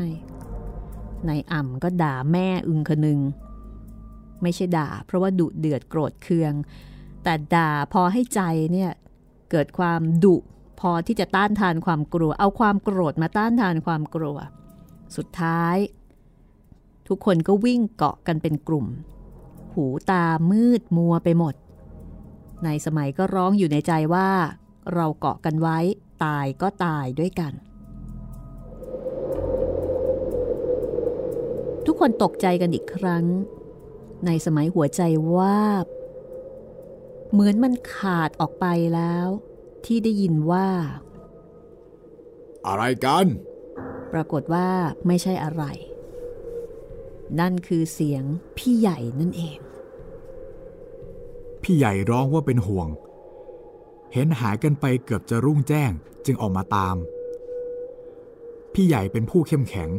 [1.28, 3.20] นายอ่ำก็ด่าแม่อึงคนึง
[4.42, 6.52] ไม่ใช่ด่า เพราะว่าดุเดือดโกรธเคือง
[7.22, 8.40] แต่ด่าพอให้ใจ
[8.72, 8.90] เนี่ย
[9.50, 10.36] เกิดความดุ
[10.80, 14.38] พอที่จะต้านทานความกลัว เอาความโกรธมาต้านทานความกลัว
[15.16, 15.76] สุดท้าย
[17.08, 18.86] ทุกคนก็วิ่งเกาะกันเป็นกลุ่ม
[19.74, 21.54] หูตามืดมัวไปหมด
[22.64, 24.30] ในสมัยก็ร้องอยู่ในใจว่า
[24.94, 25.78] เราเกาะกันไว้
[26.24, 27.52] ตายก็ตายด้วยกัน
[31.86, 33.24] ทุกคนตกใจกันอีกครั้ง
[34.26, 35.02] ในสมัยหัวใจ
[35.36, 35.60] ว่า
[37.30, 39.28] เหมือนมันขาดออกไปแล้ว
[39.84, 40.68] ที่ได้ยินว่า
[42.66, 43.26] อะไรกัน
[44.12, 44.68] ปรากฏว่า
[45.06, 45.64] ไม่ใช่อะไร
[47.40, 48.24] นั่นคือเสียง
[48.58, 49.58] พี่ใหญ่นั่นเอง
[51.62, 52.88] พี่ใหญ่ร้องว่าเป็นห่วง
[54.12, 55.90] เห็นหายกันไปเกือบจะรุ่งแจ้ง
[56.26, 56.96] จึงออกมาตาม
[58.74, 59.90] พี่ใหญ่เป็นผู้เข้มแข็ง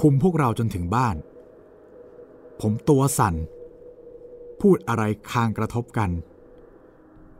[0.00, 1.16] คุมพวกเราจนถึงบ้าน
[2.60, 3.34] ผมตัวสั่น
[4.60, 6.10] พูดอะไรคางกระทบกัน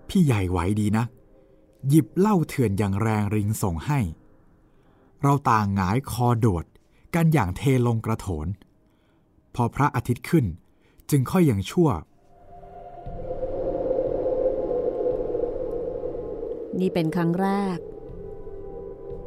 [0.09, 1.05] พี่ใหญ่ไหวดีนะ
[1.89, 4.01] หยิบเหล้าเถื่อนอย่างแรงริงส่งให้
[5.27, 6.65] เราต่างหงายคอโดด
[7.15, 8.47] กันอย่างเทลงกระโถน
[9.55, 10.47] พอพระอาทิตย์ขึ้น
[11.11, 11.89] จึงค่อยยังชั่ว
[16.81, 17.79] นี่เป็นครั้งแรก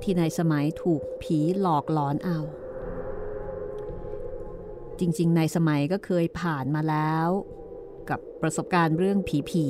[0.01, 2.39] ที่นายสมัยถูกผีหลอกหลอนเอา
[4.99, 7.29] จริงๆนายสมัยก็เคยผ่านมาแล้ว
[8.09, 9.65] กับประสบการณ์เรื่องผีผี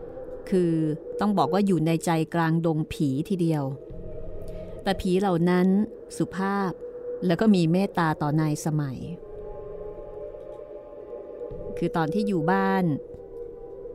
[0.00, 0.72] ๆคือ
[1.20, 3.64] ต้องบอกว่าอยู่ในใจกลางดงผีทีเดียว
[4.82, 5.66] แต่ผีเหล่านั้น
[6.16, 6.70] สุภาพ
[7.26, 8.98] แล้วก็มีเมตตาต่อนายสมัย
[11.78, 12.84] คือตอนที่อยู่บ้าน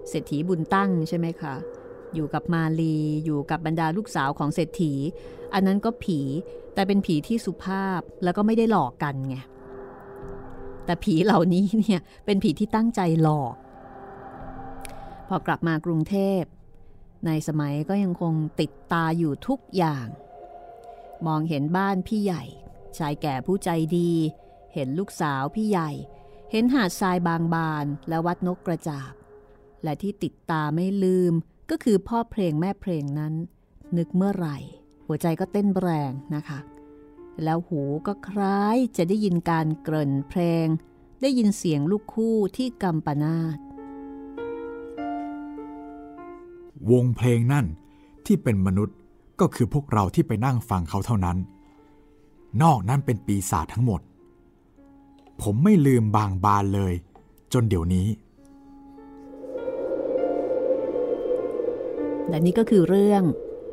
[0.10, 1.56] เศรษฐีบุญตั้งใช่ไหมคะ
[2.16, 4.94] อยู่กับมาลีอยู่กับบรรดาลูกสาวของเศรษฐี
[5.54, 6.20] อันนั้นก็ผี
[6.74, 9.38] แต่เป็นผีที่สุภาพแล้วก็ไม่ได้หลอกกันไง
[10.86, 13.56] แต่ผีเหล่านี้เนี่ยเป็นผีที่ตั้งใจหลอก
[15.28, 16.42] พอกลับมากรุงเทพ
[17.26, 20.08] ในสมัยก็ยังคงติดตาอยู่ทุกอย่าง
[21.26, 22.44] มองเห็นบ้านพี่ใหญ่
[22.98, 24.12] ชายแก่ผู้ใจดี
[24.74, 25.90] เห็นลูกสาวพี่ใหญ่
[26.52, 29.14] เห็นหาดทรายบางบานและวัดนกกระจาบ
[29.84, 31.34] และที่ติดตาไม่ลืม
[31.70, 33.34] ก็คือพ่อเพลงแม่เพลงนั้น
[33.98, 34.58] นึกเมื่อไหร่
[35.08, 36.60] หัวใจก็เต้นแรงนะคะ
[37.44, 40.68] แล้วหูก็คล้ายจะได้ยินการเกริ่นเพลง
[41.22, 43.58] ได้ยินเสียงลูกคู่ที่กำปนาต
[46.92, 47.66] วงเพลงนั่น
[48.26, 48.98] ที่เป็นมนุษย์
[49.40, 51.38] ก็คือพวกเราที่ไปนั่งฟังเขาเท่านั้น
[52.62, 54.02] นอกนั้นเป็นปีศาจทั้งหมด
[55.42, 56.94] ผมไม่ลืมบางบานเลย
[57.54, 58.08] จนเดี๋ยวนี้
[62.30, 63.24] และนี่ก็คือเรื่อง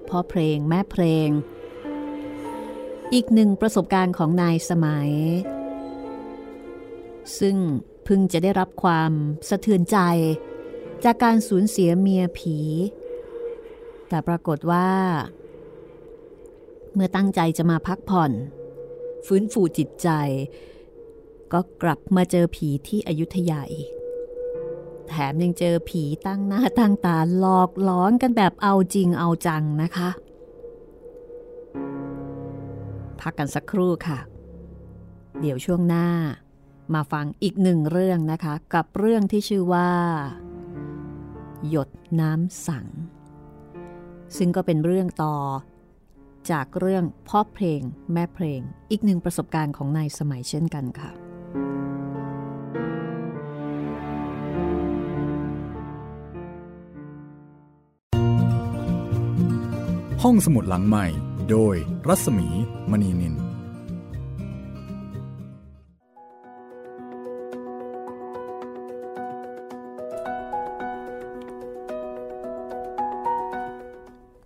[0.09, 1.29] พ่อเพลงแม่เพลง
[3.15, 5.13] อีกหนึ่งประสบการณ์ของนายสมัย
[7.39, 7.57] ซึ่ง
[8.05, 9.13] เพิ่งจะได้รับความ
[9.49, 9.99] สะเทือนใจ
[11.05, 12.57] จากการสูญเสียเมียผี
[14.09, 14.89] แต่ปรากฏว่า
[16.95, 18.33] เมื่อตั้งใจจะมาพักผ่อน
[19.27, 20.09] ฟื้นฟูจิตใจ
[21.53, 23.91] ก็กลับมาเจอผีที่อยุธยาอีก
[25.09, 30.09] แถมยังเจอผีตั้งหน้าตั้งตาหลอกหลอนกันแบบเอาจริงเอาจังนะคะ
[33.21, 34.19] พักกันสักครู่ค่ะ
[35.41, 36.07] เดี๋ยวช่วงหน้า
[36.95, 39.91] มาฟังอีกหนึ่งเรื่องนะคะ กับเรื่องที่ชื่อว่า
[41.69, 41.89] หยด
[42.21, 42.87] น้ำสัง
[44.37, 45.35] ซึ่งก็เป็นเรื่องต่อ
[46.51, 47.81] จากเรื่องพ่อเพลง
[48.13, 51.11] แม่เพลง อีกหนึ่งประสบการณ์ของนายสมัยเช่นกันค่ะ
[60.23, 61.07] ห้องสมุดหลังใหม่
[61.51, 61.75] โดย
[62.09, 62.49] รัศมี
[62.91, 63.52] มณีนิน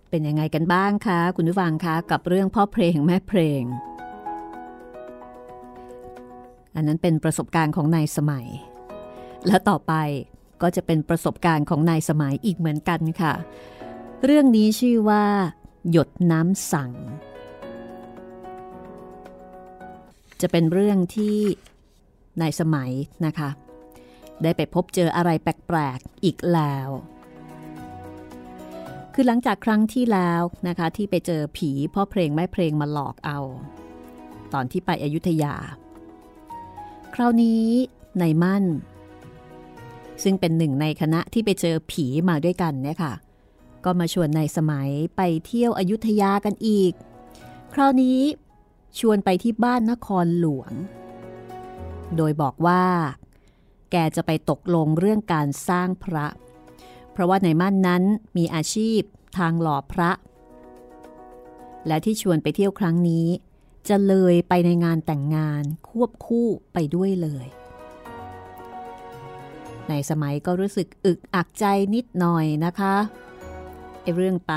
[0.09, 3.63] เป็นยังไงกันบ้างคะ คุณผู้ฟังคะกับเรื่องพ่อเพลงแม่เพลง
[6.75, 8.47] อันนั้นเป็นประสบการณ์ของนายสมัย
[9.47, 9.93] และต่อไป
[10.61, 13.33] ก็จะเป็นประสบการณ์ของนายสมัยอีกเหมือนกันค่ะ
[14.25, 15.25] เรื่องนี้ชื่อว่า
[15.91, 16.91] หยดน้ำสั่ง
[20.41, 21.37] จะเป็นเรื่องที่
[22.41, 22.91] นายสมัย
[23.25, 23.49] นะคะ
[24.43, 26.89] ได้ไปพบเจออะไรแปลกๆอีกแล้ว
[29.19, 33.39] คือหลังจากครั้งที่แล้วนะคะที่ไปเจอผีพ่อเพลงแม่เพลงมาหลอกเอา
[34.53, 35.55] ตอนที่ไปอยุธยา
[37.13, 37.65] คราวนี้
[38.21, 38.65] นายมั่น
[40.23, 43.13] ซึ่งเป็นหนึ่งในคณะที่ไปเจอผีมาด้วยกันเนี่ยค่ะ
[43.85, 46.93] ก็มาชวนนายสมัยไปเที่ยวอยุธยากันอีก
[47.73, 48.19] คราวนี้
[48.99, 50.71] ชวนไปที่บ้านนครหลวง
[52.15, 52.83] โดยบอกว่า
[53.91, 58.03] แกจะไปตกลงเรื่องการสร้างพระเพราะว่าในมั่นนั้น
[58.37, 59.01] มีอาชีพ
[59.37, 60.11] ทางหล่อพระ
[61.87, 63.27] และที่ชวนไปเที่ยวครั้งนี้
[63.89, 67.47] จะเลยไปในงานแต่งงานควบคู่ไปด้วยเลย
[69.89, 72.95] ในสมัยก็รู้สึกอึกอักใจนิดหน่อยนะคะ
[74.01, 74.53] ไอเรื่องไป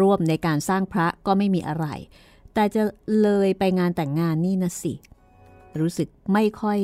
[0.00, 1.86] ร่วมในการสร้างพระก็ไม่มีอะไร
[2.54, 2.82] แต่จะ
[3.22, 4.94] เลยไปงานแต่งงานนี่นะสิ
[5.80, 6.80] รู้สึกไม่ค่อย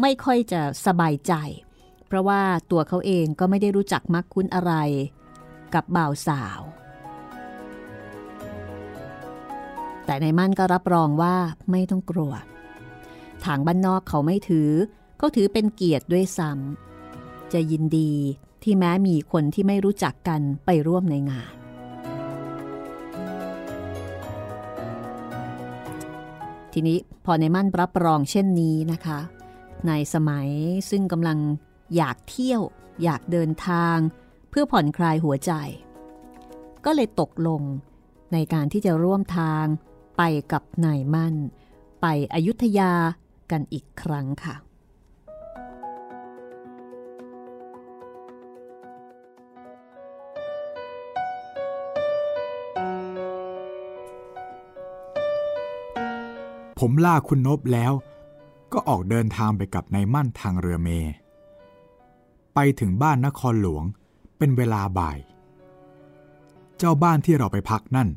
[0.00, 1.34] ไม่ค่อยจะสบายใจ
[2.14, 4.72] ราะว่าตัวเขาเองก็ไม่ได้รู้จักมักคุ้นอะไร
[5.74, 6.60] กับบ่าวสาว
[10.06, 11.34] แต่ในมั่นก็รับรองว่า
[11.70, 12.32] ไม่ต้องกลัว
[13.44, 14.70] ทางบ้านนอกเขาไม่ถือ
[15.18, 18.12] เขาถือเป็นเกียรติด้วยซ้ำจะยินดี
[18.62, 21.54] ที่แม้มีคนที่ไม่รู้จักกันไปร่วมในงาน
[26.72, 29.18] ทีนี้พอในมั่นรับรองเช่นนี้นะคะ
[29.88, 30.48] ในสมัย
[30.90, 31.38] ซึ่งกำลัง
[31.96, 32.62] อยากเที่ยว
[33.02, 33.96] อยากเดินทาง
[34.50, 35.52] เพื่อผ่อนคลายหัวใจ
[36.84, 37.62] ก็เลยตกลง
[38.32, 39.66] ในการที่จะร่วมทาง
[40.16, 41.34] ไปกับนายมั่น
[42.00, 42.92] ไปอยุธยา
[43.50, 44.54] กันอีกครั้งค่ะ
[56.80, 57.92] ผมล่าคุณนบแล้ว
[58.72, 60.90] ก็ออกเดินทางไปกับนายมั่นทางเรือเม
[62.54, 63.84] ไปถึงบ้านนครหลวง
[64.38, 65.18] เป็นเวลาบ่าย
[66.78, 68.08] เจ้าบ้านที่เราไปพักนั่น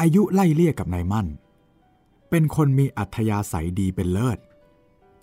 [0.00, 1.26] อายุไล่เลี่ยกับนายมั่น
[2.30, 4.38] เป็นคนมีอัธยาศัยดีเป็นเลิศ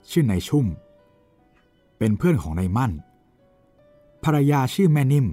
[0.10, 0.66] ชื่อนายชุ่ม
[1.98, 2.92] เป็นเพื่อนของนายมั่น
[4.24, 5.28] ภรรยาชื่อแม่นิ่ม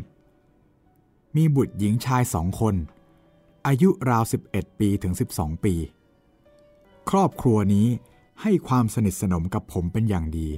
[1.36, 2.74] มีบุตรหญิงชายสองคน
[3.66, 5.74] อายุราว 11 ปีถึง 12 ปี
[7.10, 7.86] ครอบครัวนี้
[8.42, 10.48] ให้ความสนิทสนมกับผมเป็นอย่างดี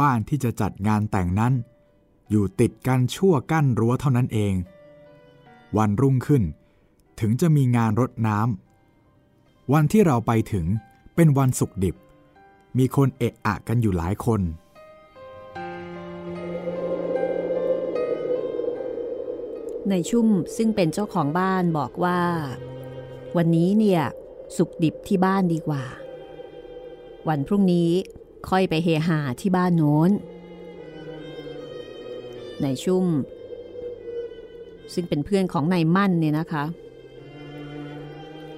[0.00, 1.52] บ้านที่จะจัดงานแต่งนั้น
[2.30, 4.54] อยู่ติดกันชั่วกั้นรั้วเท่านั้นเอง
[5.76, 6.42] วันรุ่งขึ้น
[7.20, 10.66] ถึงจะมีงานรดน้ำวันที่เราไปถึง
[11.14, 11.96] เป็นวันศุกร์ดิบ
[12.78, 14.40] มีคนเอะอะกันอยู่หลายคน
[19.88, 22.20] ในชุ่มซึ่งเป็นเจ้าของบ้านบอกว่า
[23.36, 24.02] วันนี้เนี่ย
[24.56, 25.84] สุกดิบที่บ้านดีกว่า
[27.28, 27.90] วันพรุ่งนี้
[28.48, 30.10] ค่อยไปเฮฮาที่บ้านโน้น
[32.62, 33.06] ในชุ่ม
[34.94, 36.64] ซึ่งเป็นเพื่อนของนายมั่นเนี่ยนะคะ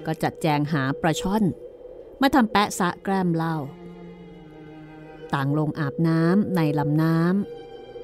[0.06, 1.42] ก็จัดแจงหาปลาช่อน
[2.20, 3.56] มาทำแปะสะแกล้มเหล้า
[5.34, 7.18] ต่างลงอาบน้ำในลำน้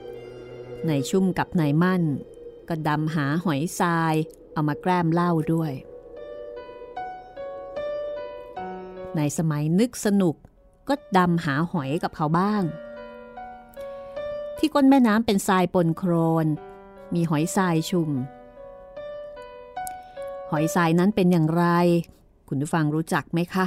[0.00, 2.02] ำในชุ่มกับนายมั่น
[2.68, 4.14] ก็ดำหาหอยทราย
[4.52, 5.72] เอามาแกล้มเหล้าด้วย
[9.16, 10.36] ในสมัยนึกสนุก
[10.88, 12.62] ก็ดำหาหอยกับเขาบ้าง
[14.58, 16.12] ที่ก้นแม่น้ำเป็นทรายปนโคร
[16.44, 16.46] น
[17.14, 18.10] มีหอยทรายชุม
[20.50, 21.64] หอยทรายนั้นเป็นอย่างไร
[22.48, 23.66] คุณผู้ฟังรู้จักไหมคะ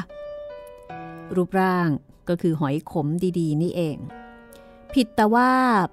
[1.36, 1.90] รูปร่าง
[2.30, 3.08] ก็คือหอยขม
[3.40, 3.98] ดีๆ นี่เอง
[4.94, 5.50] ผิดแต่ว่า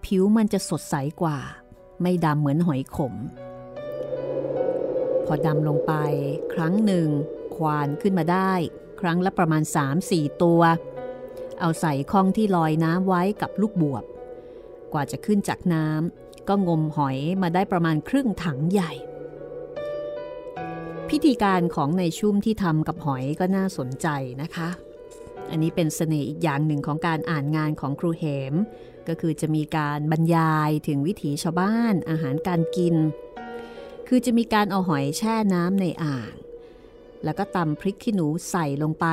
[0.06, 1.38] ผิวมันจะสดใสกว่า
[2.02, 3.14] ไม่ดำเหมือนหอยขม
[5.26, 5.92] พอดำลงไป
[6.54, 7.08] ครั้งหนึ่ง
[7.56, 8.52] ควานขึ้นมาได้
[9.00, 9.62] ครั้งละประมาณ
[10.02, 10.60] 3-4 ตัว
[11.60, 14.04] เอาใส่ข้องที่ลอยน้ำไว้กับลูกบวบ
[14.92, 18.92] กว่าจะขึ้นจากน้ำก็งมหอยมาได้ประมาณครึ่งถังใหญ่
[21.08, 24.08] พิธีการของในชุ่มที่ทำกับหอยก็น่าสนใจ
[24.42, 24.68] นะคะ
[25.50, 28.54] อันนี้เป็นเสน่ห์อีกอย่างหนึ่งของการอ่านงานของครูเหม
[29.08, 32.94] ก็คือจะมีการบรรยายถึงวิถีชาวบ้านอาหารการกิน
[34.08, 36.32] คือจะมีการเอาหอยแช่น้ำในอ่าง
[37.24, 39.06] แล้วก็ตำพริกขี้หนูใส่ลงไป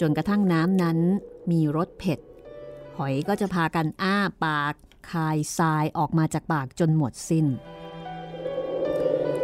[0.00, 0.98] จนกระทั่งน้ำนั้น
[1.50, 2.18] มีรสเผ็ด
[2.98, 4.74] หอยก็จะพากันอ้าปาก
[5.10, 7.46] คายทรายออกมาจากปากจนหมดสิน้น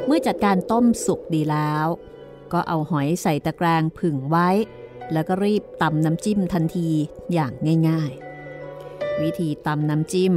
[0.07, 1.87] เมื่อจัดการต้มสุกดีแล้ว
[2.53, 4.49] ก็เอาหอยใส่ตะแกรงผึ่งไว้
[5.13, 6.89] แล้วก็รีบตำน้ำจิ้มทันที
[7.33, 7.53] อย่าง
[7.89, 8.13] ง่าย
[8.67, 10.35] ๆ วิธีตำน้ำจิ้ม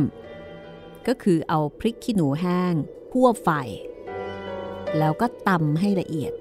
[1.08, 2.74] ก็คือเอาพริกขี้หนูแห้ง
[3.12, 3.50] พั่วไฟ
[4.98, 6.34] แล้วก็ตำให้ละเอียด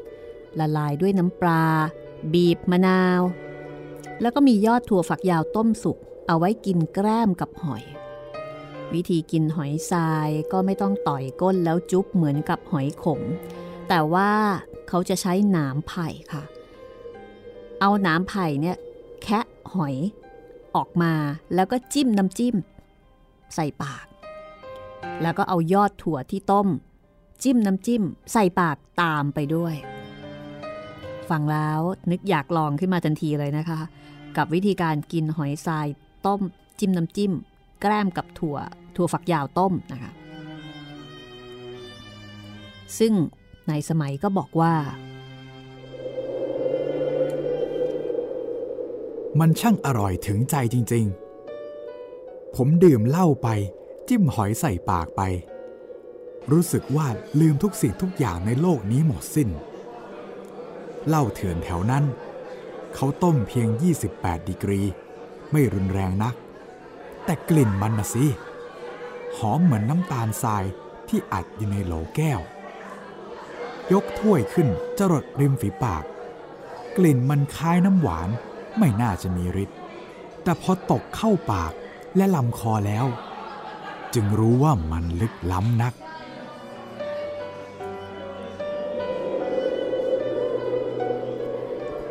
[0.59, 1.64] ละลายด้วยน้ำปลา
[2.32, 3.20] บีบมะนาว
[4.23, 7.85] แล้วก็มียอดถั่วฝักยาวต้มสุก เอาไว้กินแกล้มกับหอย
[8.95, 13.20] วิธีกินหอยทรายก็ไม่ต้องต่อยก้นแล้วจุ๊บเหมือนกับหอยขม
[13.89, 14.31] แต่ว่า
[14.89, 16.43] เขาจะใช้หนามไผ่ค่ะ
[17.81, 18.77] เอาหนามไผ่เนี่ย
[19.23, 19.95] แคะหอย
[20.77, 21.12] ออกมา
[21.55, 22.57] แล้วก็จิ้มน้ำจิ้ม
[23.55, 24.07] ใส่ปาก
[25.23, 26.68] แล้วก็เอายอดถั่วที่ต้ม
[27.43, 28.03] จิ้มน้ำจิ้ม
[28.33, 29.75] ใส่ปากตามไปด้วย
[31.31, 33.81] ฟังแล้วนึกอยากลองขึ้นมาทันทีเลยนะคะ
[34.37, 35.87] กับวิธีการกินหอยทราย
[36.27, 36.41] ต้ม
[36.79, 37.33] จิ้มน้ำจิ้ม
[37.81, 38.57] แกล้มกับถั่ว
[38.97, 40.12] ถั่วฝักยาวต้มนะคะ
[42.99, 43.12] ซึ่ง
[43.68, 44.75] ในสมัยก็บอกว่า
[49.41, 51.05] มันช่างอร่อยถึงใจจริง
[51.81, 53.49] ๆ ผมดื่มเหล้าไป
[54.09, 55.23] จิ้มหอยใส่ปากไป
[56.51, 57.07] รู้สึกว่า
[57.41, 59.49] ลืมทุกสิ่งทุกอย่างในโลกนี้หมดสิน้น
[61.09, 62.05] เหล้าเถื่อนแถวนั้น
[62.94, 63.68] เขาต้มเพียง
[64.09, 64.80] 28 ดีกรี
[65.53, 66.34] ไม่รุนแรงนัก
[67.24, 68.26] แต่กลิ่นมันนะสิ
[69.36, 70.64] หอมเหมือนน้ำตาลทราย
[71.09, 72.40] ที่อัดอยู่ในโหลแก้ว
[73.92, 76.05] ยกถ้วยขึ้นจรดริมฝีปาก
[76.96, 78.28] กลิ่นมันคล้ายน้ำหวาน
[78.78, 79.78] ไม่น่าจะมีฤทธิ์
[80.42, 81.72] แต่พอตกเข้าปาก
[82.16, 83.07] และลำคอแล้ว
[84.14, 85.94] จึงรู้ว่ามันลึกล้ำนัก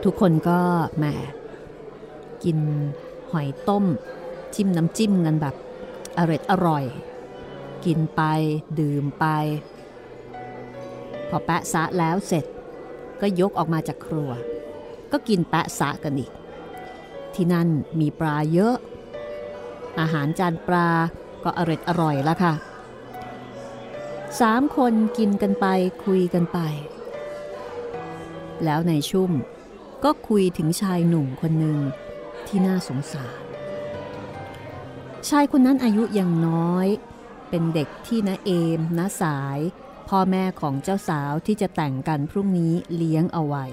[0.03, 0.59] ทุกคนก็
[0.97, 1.05] แหม
[2.43, 2.57] กิน
[3.31, 3.85] หอยต้ม
[4.55, 5.55] จิ้มน้ำจิ้มกันแบบ
[6.17, 6.85] อร่อยอร่อย
[7.85, 8.21] กินไป
[8.79, 9.25] ดื่มไป
[11.29, 12.45] พอแปะซะแล้วเสร็จ
[13.21, 14.29] ก็ยกออกมาจากครัว
[15.11, 16.31] ก็กินแปะซะกันอีก
[17.33, 17.67] ที่นั่น
[17.99, 18.75] มีปลาเยอะ
[19.99, 20.89] อาหารจานปลา
[21.43, 22.53] ก็อร่อยอร่อยละค่ะ
[24.39, 25.65] สามคนกินกันไป
[26.03, 26.59] คุยกันไป
[28.65, 29.31] แล้วในชุ่ม
[30.03, 31.79] ก็คุยถึงชายหนุ่มคนหนึ่ง
[32.47, 33.41] ที่น่าสงสาร
[35.29, 36.87] ชายคนนั้นอายุยังน้อย
[37.49, 39.59] เป็นเด็กที่นาเอมนาสาย
[40.09, 43.65] พ่อแม่ของเจ้าสาวที่จะแต่งกันพรุ่งนี้เลี้ยงเอาไว้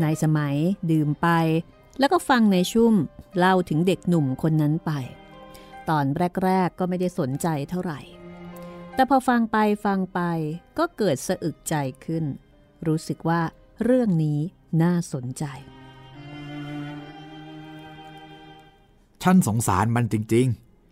[0.00, 0.56] ในสมัย
[0.90, 1.28] ดื่มไป
[1.98, 2.94] แล้วก็ฟังในชุ่ม
[3.38, 4.92] เล่าถึงเด็กหนุ่มคนนั้นไป
[5.88, 6.04] ตอน
[6.44, 8.00] แรก ๆ ก็ไม่ได้สนใจเท่าไหร่
[8.94, 10.20] แต่พอฟังไปฟังไป
[10.78, 11.74] ก็เกิดสะอึกใจ
[12.04, 12.24] ขึ้น
[12.86, 13.40] รู้สึกว่า
[13.84, 14.38] เรื่องนี้
[14.82, 15.44] น่าสนใจ
[19.22, 20.46] ฉันสงสารมันจริง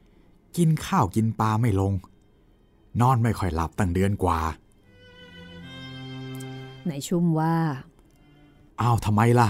[0.06, 1.92] ๆ กินข้าวกินปลาไม่ลง
[3.00, 4.40] นอนไม่ค่อยหลับตั้งเดือนกว่า
[6.88, 7.56] ในชุ่มว่า
[8.80, 9.48] อ้าวทำไมล่ะ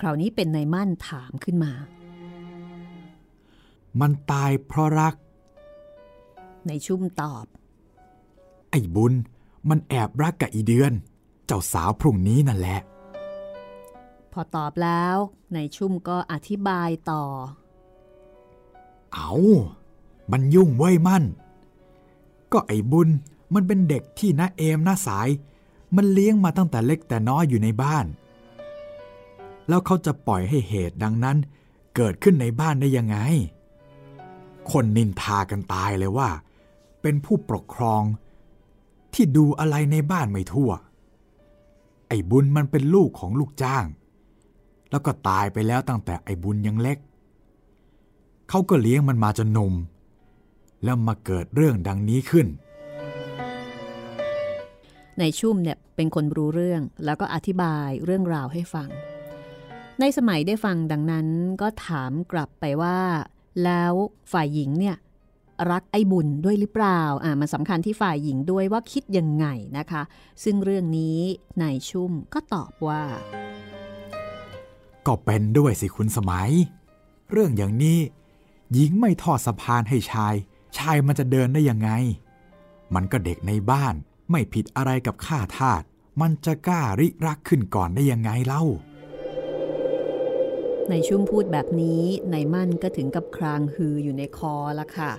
[0.00, 1.72] คราวนี้เป็นนายมั่นถามขึ้นมา
[4.00, 5.14] มันตายเพราะรัก
[6.66, 7.44] ในชุ่มตอบ
[8.70, 9.12] ไอ้บุญ
[9.68, 10.92] มันแอบรักกับอีเดือน
[11.46, 12.80] เจ้าสาวพรุ่งนี้นั่นแหละ
[14.32, 15.16] พอตอบแล้ว
[15.54, 17.24] ในชุ่มก็อธิบายต่อ
[19.14, 19.32] เอา
[20.32, 21.24] มันยุ่งไว้ยมั่น
[22.52, 23.08] ก็ไอ้บุญ
[23.54, 25.28] มันเป็นเด็กที่น้าเอมน้าสาย
[25.96, 28.06] มันเลี้ยงมาตั้งแต่เล็กแต่น้อยอยู่ในบ้าน
[29.68, 31.36] แล้วเขาจะปล่อยให้เหตุดังนั้น
[31.96, 33.16] เกิดขึ้นในบ้านได้ยังไง
[34.70, 36.28] คนนินทากันตายเลยว่า
[37.02, 38.02] เป็นผู้ปกครอง
[39.14, 43.86] ที่ดูอะไรในบ้านไม่ทั่วไอ้บุญมันเป็นลูกของลูกจ้าง
[44.90, 46.98] แล้วก็ตายไปแล้วตั้งแต่ไอ้บุญยังเล็ก
[48.48, 49.74] เขาก็เลี้ยงมันมาจนนม
[50.84, 52.46] แล้วมาเกิดเรื่องดังนี้ขึ้น
[55.18, 58.88] ในชุ่มเนี่ยเป็นคนรู้เรื่องแล้วก็อธิบายเรื่องราวให้ฟัง
[60.00, 61.26] ในสมัยได้ฟังดังนั้น
[61.60, 62.98] ก็ถามกลับไปว่า
[63.64, 63.92] แล้ว
[64.32, 64.96] ฝ่ายหญิงเนี่ย
[65.70, 69.46] รักไอ้บุญด้วยหรือเปล่าอ่ามันสำคัญที่ฝ่ายหญิงด้วยว่าคิดยังไง
[69.78, 70.02] นะคะ
[70.44, 71.18] ซึ่งเรื่องนี้
[71.62, 73.02] นายชุ่มก็ตอบว่า
[75.06, 76.50] ก็เป็นด้วยสิคุณสมัย
[77.30, 77.98] เรื่องอย่างนี้
[78.72, 80.34] หญิงไม่ทอดสะพานให้ชาย
[80.78, 81.90] ชายมันจะเดินได้ยังไง
[82.94, 83.94] มันก็เด็กในบ้าน
[84.30, 85.82] ไม่ผิดอะไรกับข้าทาส
[86.20, 88.64] มันจะกล้าริรักขึ้นก่อนได้ยังไงเล่า
[90.90, 95.12] ในชุ่มพูดแบบนี้ในมั่นก็ถึงกับครางฮืออยู่ในคอละค่ะ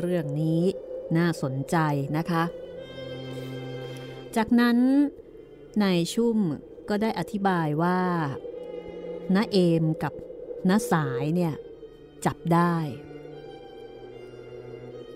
[0.00, 0.62] เรื่องนี้
[1.16, 1.76] น่าสนใจ
[2.16, 2.44] นะคะ
[4.36, 4.78] จากนั้น
[5.82, 6.38] นายชุ่ม
[6.88, 8.00] ก็ได้อธิบายว่า
[9.34, 10.12] น้าเอมกับ
[10.68, 11.54] น้าสายเนี่ย
[12.26, 12.74] จับได้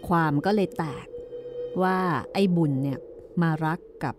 [0.09, 1.07] ความก็เลยแตก
[1.83, 1.99] ว่า
[2.33, 2.99] ไอ้บุญเนี่ย
[3.43, 4.15] มารักกับ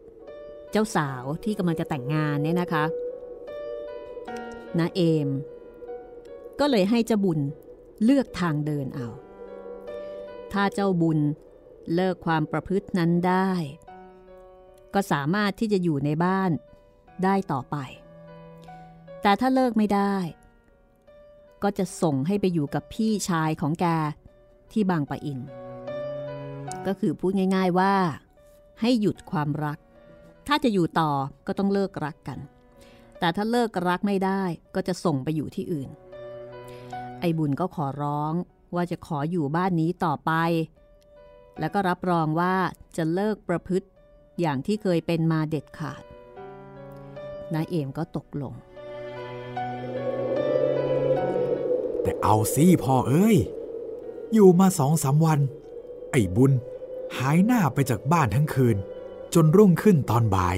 [0.71, 2.85] เจ้าสาวที่กำลังจะแต่งงานเนี่ยนะคะ
[4.79, 5.29] น้าเอม
[6.59, 7.39] ก็เลยให้เจ้าบุญ
[8.03, 9.07] เลือกทางเดินเอา
[10.55, 11.19] ถ้าเจ้าบุญ
[11.95, 13.51] เลิกความประพฤตินั้นได้
[14.93, 16.51] ก็สามารถที่จะอยู่ในบ้าน
[17.23, 17.75] ได้ต่อไป
[19.21, 20.15] แต่ถ้าเลิกไม่ได้
[21.63, 23.85] ก็จะส่งให้ไปอยู่กับพี่ชายของแก
[24.71, 25.39] ที่บางปะอิน
[26.87, 27.93] ก็คือพูดง่าย ๆว่า
[28.81, 29.77] ให้หยุดความรัก
[30.47, 31.11] ถ้าจะอยู่ต่อ
[31.47, 32.39] ก็ต้องเลิกรักกัน
[33.19, 34.43] แต่ถ้าเลิกรักไม่ได้
[34.75, 35.89] ก็จะส่งไปอยู่ที่อื่น
[37.19, 38.33] ไอ้บุญก็ขอร้อง
[38.73, 40.31] ว่าจะขออยู่บ้านนี้ต่อไป
[41.59, 42.55] แล้วก็รับรองว่า
[42.97, 43.87] จะเลิกประพฤติ
[44.39, 46.03] อย่างที่เคยเป็นมาเด็ดขาด
[47.53, 48.53] นายเอมก็ตกลง
[52.01, 53.37] แต่เอาสิพ่อเอ้ย
[54.33, 55.39] อยู่มาสองสาวัน
[56.11, 56.51] ไอ้บุญ
[57.17, 58.77] หายหน้าไปจากบ้านทั้งคืน
[59.33, 60.57] จนรุ่งขึ้นตอนบ่าย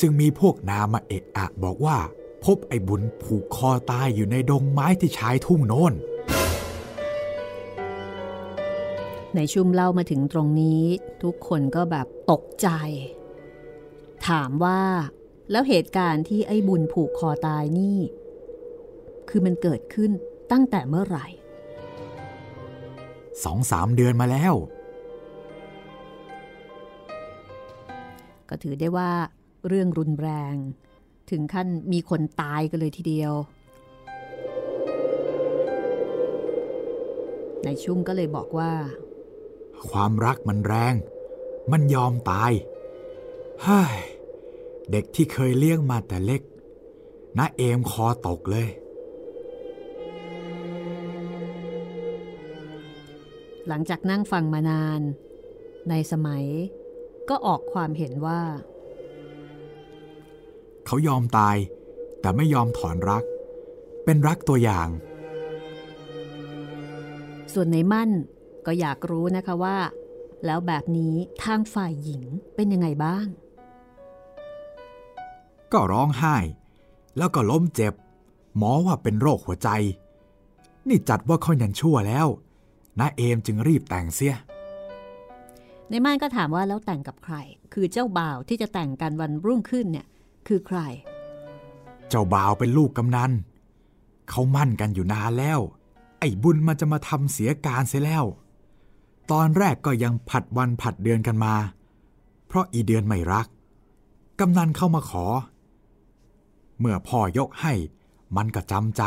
[0.00, 1.98] จึงมีพวกนามาเอะอะบอกว่า
[2.44, 5.92] พบไอ้บุญผูกคอตายอยู่ในดงไม้ที่ชายทุ่งโน้น
[9.36, 10.82] ในชุมเล่ามาถึงตรงนี้
[11.22, 12.68] ทุกคนก็แบบตกใจ
[14.28, 14.80] ถามว่า
[15.50, 17.98] แล้วเหตุการณ์ที่ไอ้บุญผูกคอตายนี่
[19.28, 20.10] คือมันเกิดขึ้น
[20.52, 21.26] ตั้งแต่เมื่อไหร่
[23.44, 24.54] สองสามเดือนมาแล้ว
[28.48, 29.10] ก็ถือได้ว่า
[29.68, 30.54] เรื่องรุนแรง
[31.30, 33.32] ถึงขั้นมีคนตายกันเลยทีเดียว
[37.64, 38.72] ในชุ่มก็เลยบอกว่า
[39.88, 40.94] ความรักมันแรง
[41.72, 42.52] มันยอมตาย
[43.62, 43.96] เฮ้ย
[44.90, 46.42] เด็กที่เคยเลี้ยงมาแต่เล็ก
[47.38, 48.68] น้าเอมคอตกเลย
[53.68, 55.00] หลังจากนั่งฟังมานาน
[55.90, 56.44] ในสมัย
[57.28, 58.42] ก็ออกความเห็นว่า
[60.86, 61.56] เขายอมตาย
[62.20, 63.24] แต่ไม่ยอมถอนรัก
[64.04, 64.88] เป็นรักตัวอย่าง
[67.52, 68.10] ส่วนในมั่น
[68.66, 69.78] ก็อยากรู้นะคะว่า
[70.46, 72.22] แล้วแบบนี้ทางฝ่ายหญิง
[72.54, 73.26] เป็นยังไงบ้าง
[75.72, 76.36] ก็ร้องไห้
[77.18, 77.94] แล้วก็ล้มเจ็บ
[78.56, 79.68] หมอว่าเป็นโรคหัวใจ
[80.88, 82.26] นี่จัดว่าเขายันชั่วแล้ว
[82.98, 84.36] น้าเอมจึงรีบแต่งเสีย
[85.88, 87.36] ในม่านก็ถามว่าแล้วแต่งกับใคร
[87.72, 90.06] คือเจ้าบ่าวที่จะแต่งกันวันรุ่งขึ้นเนี่ย
[90.48, 90.78] คือใคร
[92.08, 93.32] เจ้าบ่าวเป็นลูกกำนัน
[94.30, 95.60] เขามั่นกันอยู่นานแล้ว
[96.20, 98.24] ไอ้บุญมันจะมาทำเสียการเสียแล้ว
[99.32, 101.54] ตอนแรกก็ยังผัดวันผัดเดือนกันมา
[102.46, 103.46] เพราะอีเดือนไม่รัก
[104.38, 105.24] กำนันเข้ามาขอ
[106.78, 107.72] เมื่อพ่อยกให้
[108.36, 109.02] มันก็จำใจ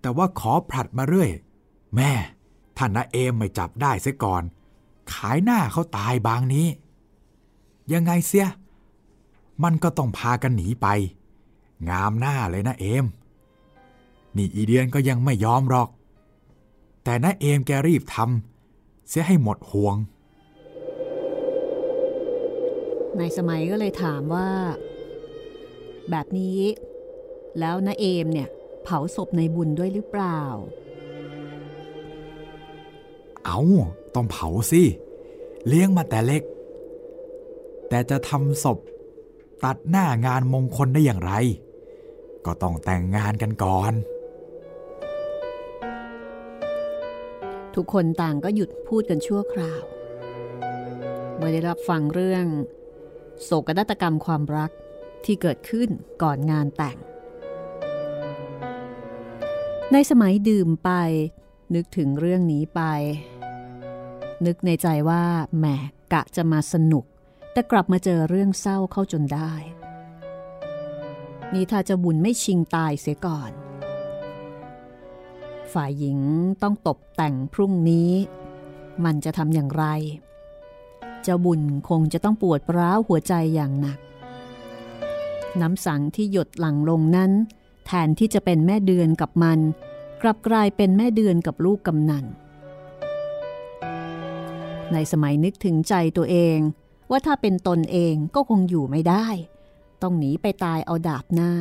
[0.00, 1.30] แต่ว่าขอผลัดมาเรื่อย
[1.96, 2.12] แม่
[2.76, 4.42] ท่านนาเอมไม่จับได้เสียก่อน
[5.12, 6.66] ขายหน้าเขาตายบางนี้
[7.92, 8.48] ยังไงเสีย
[9.62, 10.86] มันก็ต้องพากันหนีไป
[11.88, 13.04] งามหน้าเลยนะเอม
[14.36, 15.88] นี่อีเดียนก็ยังไม่ยอมหรอก
[17.04, 18.59] แต่นะเอมแกรีบทำ
[19.10, 19.96] เสียให้หมดห่วง
[23.18, 24.48] ในสมัยก็เลยถามว่า
[26.10, 26.58] แบบนี้
[27.58, 28.48] แล้วนาเอมเนี่ย
[28.84, 30.40] เผาศพในบุญด้วยหรือเปล่า
[33.44, 33.58] เอา
[34.14, 34.82] ต้องเผาสิ
[35.66, 36.42] เลี้ยงมาแต่เล็ก
[37.88, 38.78] แต่จะทำศพ
[39.64, 41.32] ตัดหน้างานมงคลได้อย่างไร
[42.46, 43.92] ก็ต้องแต่งงานกันก่อน
[47.76, 49.82] ทุกคนต่างก็หยุดพูดกันชั่วคราว
[51.36, 52.46] เมื่อได้รับฟังเรื่อง
[53.42, 54.70] โศกนาฏกรรมความรัก
[55.24, 55.88] ที่เกิดขึ้น
[56.22, 56.98] ก่อนงานแต่ง
[59.92, 60.90] ในสมัยดื่มไป
[61.74, 62.82] นึกถึงเรื่องนี้ไป
[64.46, 65.24] นึกในใจว่า
[65.58, 65.66] แหม
[66.12, 67.04] กะจะมาสนุก
[67.52, 69.52] แต่กลับมาเจอเรื่องเศร้าเข้าจนได้
[71.54, 73.50] นี่ถ้าจะบุญไม่ชิงตายเสียก่อน
[75.74, 76.18] ฝ่ายหญิง
[76.62, 78.10] ต้องตกแต่งพรุ่งนี้
[79.04, 79.84] มันจะทำอย่างไร
[81.22, 83.98] เจ้าบุญคงจะต้องปวดร้าวหัวใจอย่างหนัก
[85.60, 87.32] น้ำสังที่หยดหลั่งลงนั้น
[87.86, 89.58] แทนที่จะเป็นแม่เดือนกับมัน
[90.22, 92.24] กลับกลายเป็นแม่เดือนกับลูกกำนัน
[94.92, 96.58] ในสมัยนึกถึงใจตัวเอง
[97.10, 99.26] ว่าถ้าเป็นตนเองก็คงอยู่ไม่ได้
[100.02, 101.52] ต้องหนีไปตายเอาดาบหน้า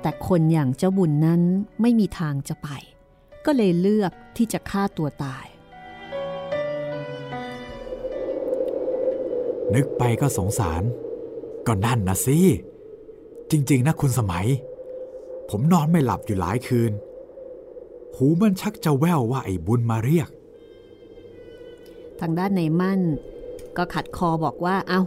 [0.00, 1.42] แต่คนอย่างเจ้าบุญนั้น
[1.80, 2.68] ไม่มีทางจะไป
[3.46, 5.46] ก็เลยเลือกที่จะฆ่าตัวตาย
[9.74, 10.82] นึกไปก็สงสาร
[11.66, 12.38] ก็นั่นนะสิ
[13.50, 14.46] จริง ๆ นะคุณสมัย
[15.50, 16.92] ผมนอนไม่หลับอยู่หลายคืน
[18.16, 20.28] หูมันชักจะแว่วว่าไอ้บุญมาเรียก
[22.20, 23.00] ทางด้านในมั่น
[23.76, 25.02] ก็ขัดคอบอกว่า เอา้า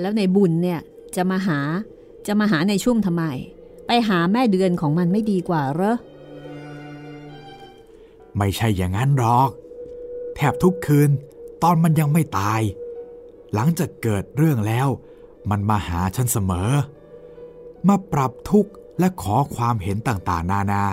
[0.00, 0.80] แล้วในบุญเนี่ย
[1.16, 1.60] จะมาหา
[2.26, 3.24] จะมาหาในชุ่มทำไม
[3.86, 5.96] ไปหาแม่เดือนของมันไม่ดีกว่าเหรอ
[8.38, 9.50] ไม่ใช่อย่างนั้นหรอก
[10.34, 11.10] แทบทุกคืน
[11.62, 12.60] ตอนมันยังไม่ตาย
[13.54, 14.88] หลังจากเกิดเรื่องแล้ว
[15.50, 16.70] มันมาหาฉันเสมอ
[17.88, 20.84] มาปรับทุกข์และขอความเห็นต่างๆ นานา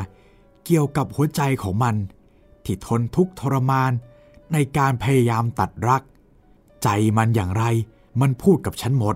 [0.65, 1.95] เกี่ยวกับหัวใจของมัน
[2.65, 3.91] ที่ทนทุกข์ทรมาน
[4.53, 6.01] ในการพยายามตัดรัก
[6.83, 7.63] ใจมันอย่างไร
[8.21, 9.15] มันพูดกับฉันหมด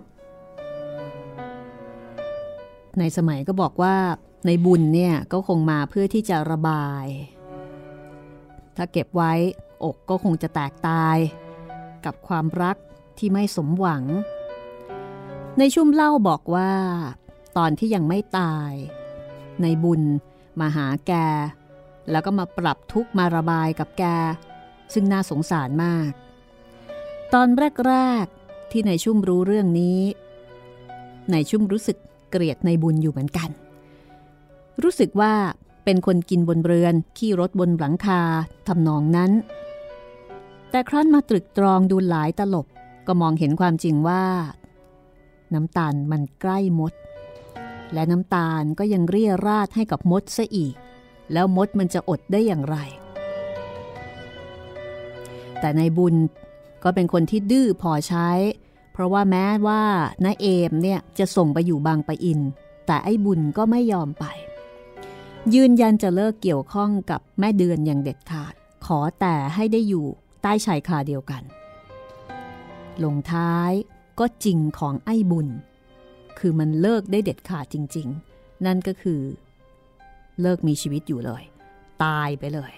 [2.99, 3.95] ในสมัยก็บอกว่า
[4.45, 7.05] ในบุญเนี่ยก็คงมาเพื่อที่จะระบาย
[8.82, 9.34] ถ้าเก็บไว้
[9.84, 11.17] อกก็คงจะแตกตาย
[12.05, 12.77] กับความรัก
[13.17, 14.03] ที่ไม่สมหวัง
[15.57, 16.71] ในชุ่มเล่าบอกว่า
[17.57, 18.71] ตอนที่ยังไม่ตาย
[19.61, 20.01] ในบุญ
[20.59, 21.13] มาหาแก
[22.11, 24.03] แล้วก็มาปรับทุกมาระบายกับแก
[24.93, 26.11] ซึ่งน่าสงสารมาก
[27.34, 27.47] ตอน
[27.88, 29.99] แรกๆที่ในชุ่มรู้เรื่องนี้
[31.32, 31.97] ในชุ่มรู้สึก
[32.32, 33.49] เกลียดในบุญอยู่เหมือนกัน
[34.84, 35.34] รู้สึกว่า
[35.92, 38.22] เป็นคนกินบนเรือน ขี่รถบนหลังคา
[38.68, 39.32] ทำนองนั้น
[40.70, 42.68] แต่ครั้นมาตรึกตรองดูหลายตลบ
[43.08, 44.26] ก็มองเห็นความจริงว่า
[45.54, 46.94] น้ำตาลมันใกล้มด
[47.94, 50.76] และน้ำตาลก็ยังเรียราดให้กับมดซะอีก
[51.34, 52.78] แล้วมดมันจะอดได้อย่างไร
[55.60, 56.16] แต่ในบุญ
[56.84, 58.30] ก็เป็นคนที่ดื้อพอใช้
[58.94, 59.84] เพราะว่าแม้ว่า
[60.24, 62.40] น้าเอมเนี่ยจะส่งไปอยู่บางปะอิน
[62.88, 64.26] แต่ไอ้บุญก็ไม่ยอมไป
[65.56, 68.54] ยืนยันจะเลิกเกี่ยวข้องกับแม่เดือนอย่างเด็ดขาด
[68.86, 70.06] ขอแต่ให้ได้อยู่
[70.42, 71.44] ใต้ชายคาเดียวกัน
[73.04, 73.72] ลงท้าย
[74.20, 75.48] ก็จริงของไอ้บุญ
[76.40, 79.22] คือมันเลิกได้เด็ดขาดจริง ๆ นั่นก็คือ
[80.42, 81.44] เลิกมีชีวิตอยู่เลย
[82.04, 82.72] ตายไปเลย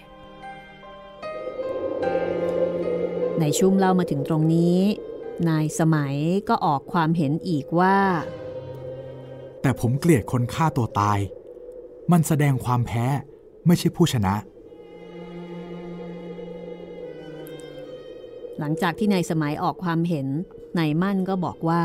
[3.40, 4.78] ในชุ่มเล่ามาถึงตรงนี้
[5.48, 6.16] นายสมัย
[6.48, 7.96] ก็ออกความเห็นอีกว่า
[9.62, 11.18] แต่ผมเกลียดคนฆ่าตัวตาย
[12.10, 13.06] มันแสดงความแพ้
[13.66, 14.34] ไม่ใช่ผู้ชนะ
[18.58, 20.26] หลังจากที่นายสมัยออกความเห็น
[20.78, 21.82] นายมั่นก็บอกว่า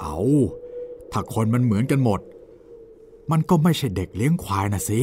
[0.00, 0.18] เอา
[1.12, 2.20] ถ้าคนมันเหมือนกันหมด
[3.30, 5.02] มันก็ไม่ใช่เด็กเลี้ยงควายนะสิ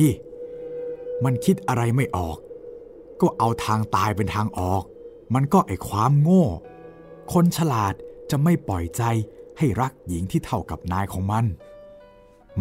[1.23, 2.37] มันคิดอะไรไม่ออก
[3.21, 4.83] ก็เอาทางตายเป็นทางออก
[5.33, 6.45] มันก็ไอความโง่
[7.33, 7.93] คนฉลาด
[8.31, 9.03] จะไม่ปล่อยใจ
[9.57, 11.45] ให้รักหญิงที่เท่ากับนายของมัน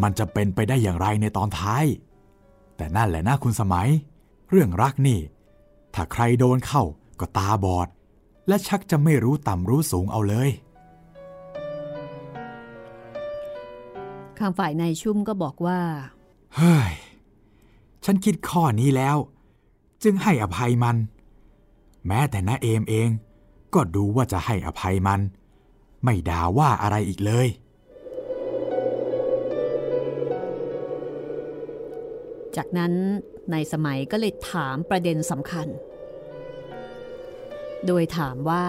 [0.03, 1.85] มันจะเป็นไปได้อย่างไรในตอนท้าย
[2.77, 3.89] แต่นั่นแหละนะคุณสมัย
[4.51, 5.21] เรื่องรักนี่
[5.95, 6.83] ถ้าใครโดนเข้า
[7.21, 7.89] ก็ตาบอด
[8.49, 10.51] และชักจะไม่รู้ต่ำรู้สูงเอาเลย
[14.39, 15.81] ข้างฝ่ายนายชุ่มก็บอกว่า
[16.57, 16.93] เฮ้ย
[18.05, 19.17] ฉันคิดข้อนี้แล้ว
[20.03, 20.97] จึงให้อภัยมัน
[22.07, 23.09] แม้แต่น้าเอมเอง
[23.75, 25.21] ก็ดูว่าจะให้อภัยมัน
[26.05, 27.47] ไม่ด่าว่าอะไรอีกเลย
[32.57, 32.93] จากนั้น
[33.53, 35.67] นายสมัยก็เลยถามประเด็นสำคัญ
[37.87, 38.65] โดยถามว่า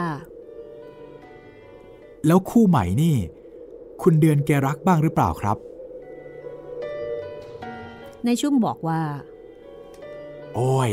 [2.26, 3.16] แล้วคู่ใหม่นี่
[4.02, 5.58] คุณเดือนแกรักบ้างหรือเปล่าครับ
[8.26, 9.02] ในชุ่มบอกว่า
[10.56, 10.92] โอ้ย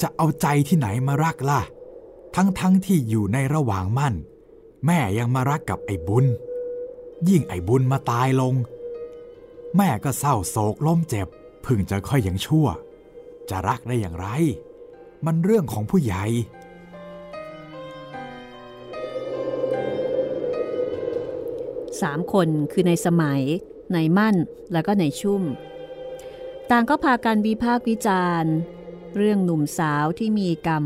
[0.00, 1.60] จะเอาใจที่ไหนมารักล่ะ
[2.36, 4.14] ทั้งทั้งที่อยู่ในระหว่างมั่น
[4.86, 6.26] แม่ยังมารักกับไอ้บุญ
[7.28, 8.54] ยิ่งไอ้บุญมาตายลง
[9.76, 11.28] แม่ก็เศร้าโศกล้มเจ็บ
[11.66, 12.66] พึ่งจะค่อยยังชั่ว
[13.50, 14.26] จะรักได้อย่างไร
[15.26, 16.24] มันเรื่องของผู้ใหญ่
[22.00, 23.42] สามคนคือในสมัย
[23.92, 24.36] ในมั่น
[24.72, 25.42] แล้วก็ในชุ่ม
[26.70, 28.52] ต่างก็พากันวิพากษ์วิจารณ์
[29.16, 30.84] เรื่องหนุ่มสาวที่มีกรรม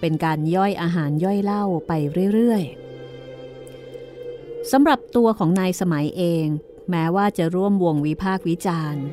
[0.00, 1.92] เป็นการย่อยอาหารย่อยเหล้าไป
[2.32, 6.46] เรื่อยๆสำหรับตัวของนายสมัยเอง
[6.90, 9.04] แม้ว่าจะร่วมวงวิพากษ์วิจารณ์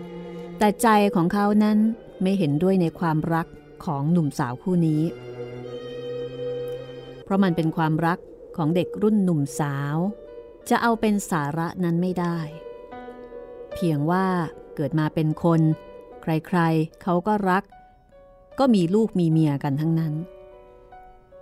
[0.57, 1.77] แต่ใจของเขานั้น
[2.21, 3.47] ไม่เห็นด้วยในความรัก
[3.85, 5.01] ของหนุ่มสาวคู่นี้
[7.23, 8.19] เพราะมันเป็นความรัก
[8.57, 9.97] ของเด็กรุ่นหนุ่มสาว
[10.69, 12.37] จะเอาเป็นสาระนั้นไม่ได้
[13.73, 14.25] เพียงว่า
[14.75, 15.61] เกิดมาเป็นคน
[16.21, 17.63] ใครๆเขาก็รัก
[18.59, 20.13] ก็มีลูกมีเมียกันทั้งนั้น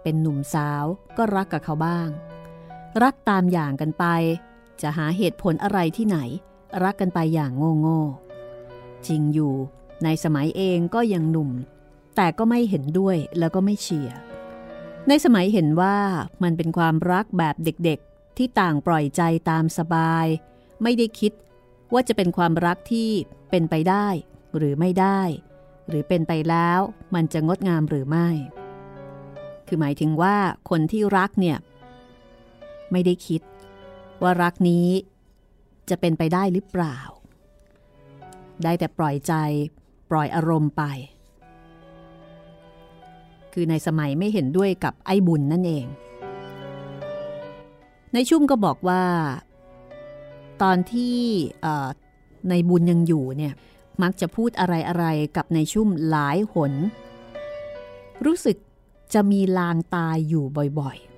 [0.03, 0.85] เป็นหนุ่มสาว
[1.17, 2.09] ก็รักกับเขาบ้าง
[3.03, 4.05] รักตามอย่างกันไป
[4.81, 6.17] จะหาเหตุผลอะไรที่ไหน
[6.83, 7.51] รักกันไปอย่าง
[7.81, 8.30] โง่ๆ
[9.07, 9.53] จริงอยู่
[10.03, 11.51] ในสมัยเองก็ยังหนุ่ม
[12.15, 14.17] แต่ก็ไม่เห็นด้วยแล้วก็ไม่เชียร์
[15.07, 15.97] ในสมัยเห็นว่า
[16.43, 20.25] มันเป็นความรักแบบเด็กๆ ที่ต่างปล่อยใจตามสบาย
[20.83, 21.33] ไม่ได้คิด
[21.93, 23.09] ว่าจะเป็นความรักที่
[23.49, 24.07] เป็นไปได้
[24.57, 25.21] หรือไม่ได้
[25.89, 26.79] หรือเป็นไปแล้ว
[27.15, 28.29] มันจะงดงามหรือไม่
[29.67, 30.35] คือหมายถึงว่า
[30.69, 31.57] คนที่รักเนี่ย
[32.91, 33.41] ไม่ได้คิด
[34.21, 34.87] ว่ารักนี้
[35.89, 36.97] จะเป็นไปได้หรือเปล่า
[38.63, 39.33] ได้แต่ปล่อยใจ
[40.11, 40.83] ปล่อยอารมณ์ไป
[43.53, 45.85] คือในสมัยไม่เห็นด้วยกับไอ้บุญนั่นเอง
[48.13, 49.03] ในชุ่มก็บอกว่า
[50.61, 51.17] ตอนที่
[52.49, 53.53] ในบุญยังอยู่เนี่ย
[54.03, 55.05] มักจะพูดอะไรอะไร
[55.35, 56.73] กับในชุ่มหลายหน
[58.25, 58.57] รู้สึก
[59.13, 60.45] จะมีลางตายอยู่
[60.79, 61.11] บ่อยๆ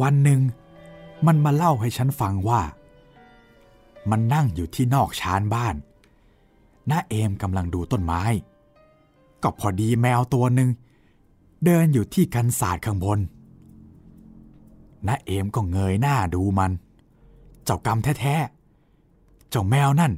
[0.00, 0.40] วันหนึ่ง
[1.26, 2.62] มันมาเล่าให้ฉันฟังว่า
[4.10, 5.74] มันนั่งอยู่ที่นอกชานบ้าน
[6.90, 8.22] น้าเอมกำลังดูต้นไม้
[9.42, 10.68] ก็พอดีแมวตัวหนึ่ง
[11.64, 13.18] เดินอยู่ที่กันศาสตร์ข้างบน
[15.06, 16.72] น้าเอมก็เงยหน้าดูมัน
[17.64, 20.12] เจ้ากรรมแท้ๆ เจ้าแมวนั่น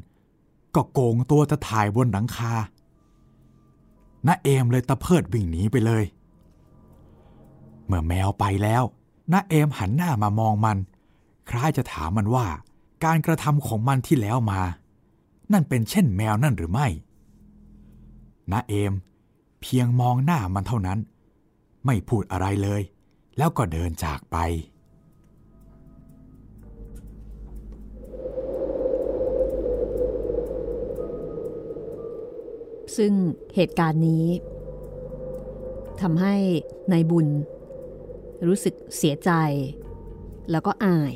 [0.74, 2.52] ก็โกงตัวจะถ่ายบนหลังคา
[4.26, 6.05] น้าเอมเลยตะเพิดวิ่งหนีไปเลย
[7.86, 8.82] เมื่อแมวไปแล้ว
[9.32, 10.78] น้าเอมหันหน้ามามองมัน
[11.51, 12.47] คล้ายจะถามมันว่า
[13.05, 14.61] การกระทำของมันที่แล้วมา
[15.53, 16.86] นั่นเป็นเช่นแมวนั่นหรือไม่
[18.51, 18.92] น้าเอม
[19.61, 20.99] เพียงมองหน้ามันเท่านั้น
[21.86, 22.82] ไม่พูดอะไรเลย
[23.38, 24.36] แล้วก็เดินจากไป
[32.97, 33.12] ซึ่ง
[33.55, 34.26] เหตุการณ์นี้
[36.01, 36.34] ทำให้
[36.90, 37.26] ในายบุญ
[38.47, 39.30] รู้สึกเสียใจ
[40.51, 41.12] แล้วก็อาย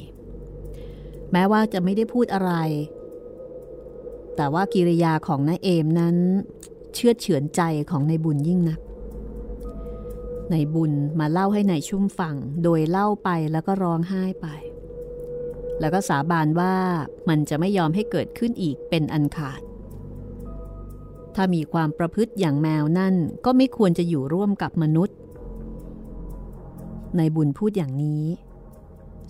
[1.33, 2.53] แม้ว่าจะไม่ได้พูดอะไร
[4.37, 6.17] แต่ว่ากิริยาของนายเอมนั้น
[6.95, 8.81] เชื่อเฉือนใจของนายบุญยิ่งนัก
[10.53, 14.47] นายบุญมาเล่าให้นายชุ่มฟังโดยเล่าไปแล้วก็ร้องไห้ไป
[15.81, 16.75] แล้วก็สาบานว่า
[17.29, 19.61] มันจะไม่ยอมให้เกิดขึ้นอีกเป็นอันขาด
[21.35, 23.15] ถ้ามีความประพฤติอย่างแมวนั่น
[23.45, 25.17] ก็ไม่ควรจะอยู่ร่วมกับมนุษย์
[27.19, 28.25] นายบุญพูดอย่างนี้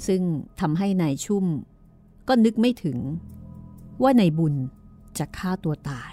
[0.06, 0.22] ซึ่ง
[0.60, 1.44] ทำให้นายชุ่ม
[2.28, 2.98] ก็นึกไม่ถึง
[4.02, 4.54] ว่าในบุญ
[5.18, 6.12] จะฆ่าตัวตาย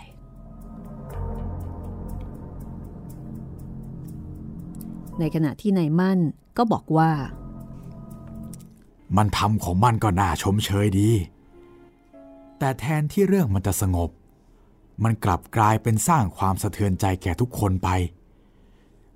[5.19, 6.19] ในขณะที่นายมั่น
[6.57, 7.11] ก็บอกว่า
[9.17, 11.09] มันทำของมันก็น่าชมเชยดี
[12.59, 14.09] แต่แทนที่เรื่องมันจะสงบ
[15.03, 17.89] มันกลับกลายเป็นสร้างความสะเทือนใจแก่ทุกคนไป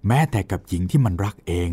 [0.08, 1.70] แม้แต่กับหญิงที่มันรักเอง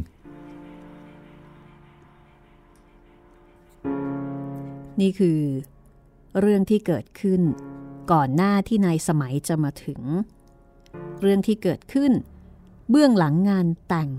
[5.01, 5.41] นี่คือ
[6.41, 7.41] เรื่องที่เกิดขึ้น
[8.13, 10.01] ก่อนหน้าที่นายสมัยจะมาถึง
[11.21, 12.13] เรื่องที่เกิดขึ้น
[12.91, 14.11] เบื้องหลังงานแต่ง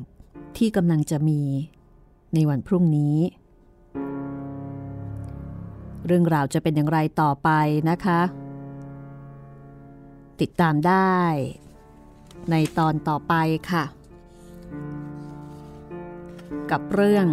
[0.57, 1.41] ที่กำลังจะมี
[2.34, 3.17] ในวันพรุ่งนี้
[6.05, 7.49] เรื่องราวจะเป็นอย่างไรต่อไป
[7.89, 8.21] นะคะ
[10.41, 11.17] ติดตามได้
[12.51, 13.34] ในตอนต่อไป
[13.71, 13.84] ค่ะ
[16.71, 17.28] กับเรื่อง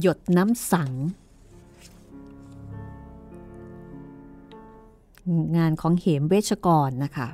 [0.00, 0.92] หยดน้ำสัง
[5.56, 7.28] งานของเหมเวชกรนะคะ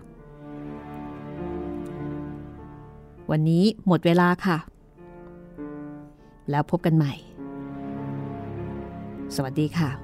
[3.31, 4.59] วันนี้หมดเวลาค่ะ
[6.51, 7.13] แล้วพบกันใหม่
[9.35, 10.04] สวัสดีค่ะ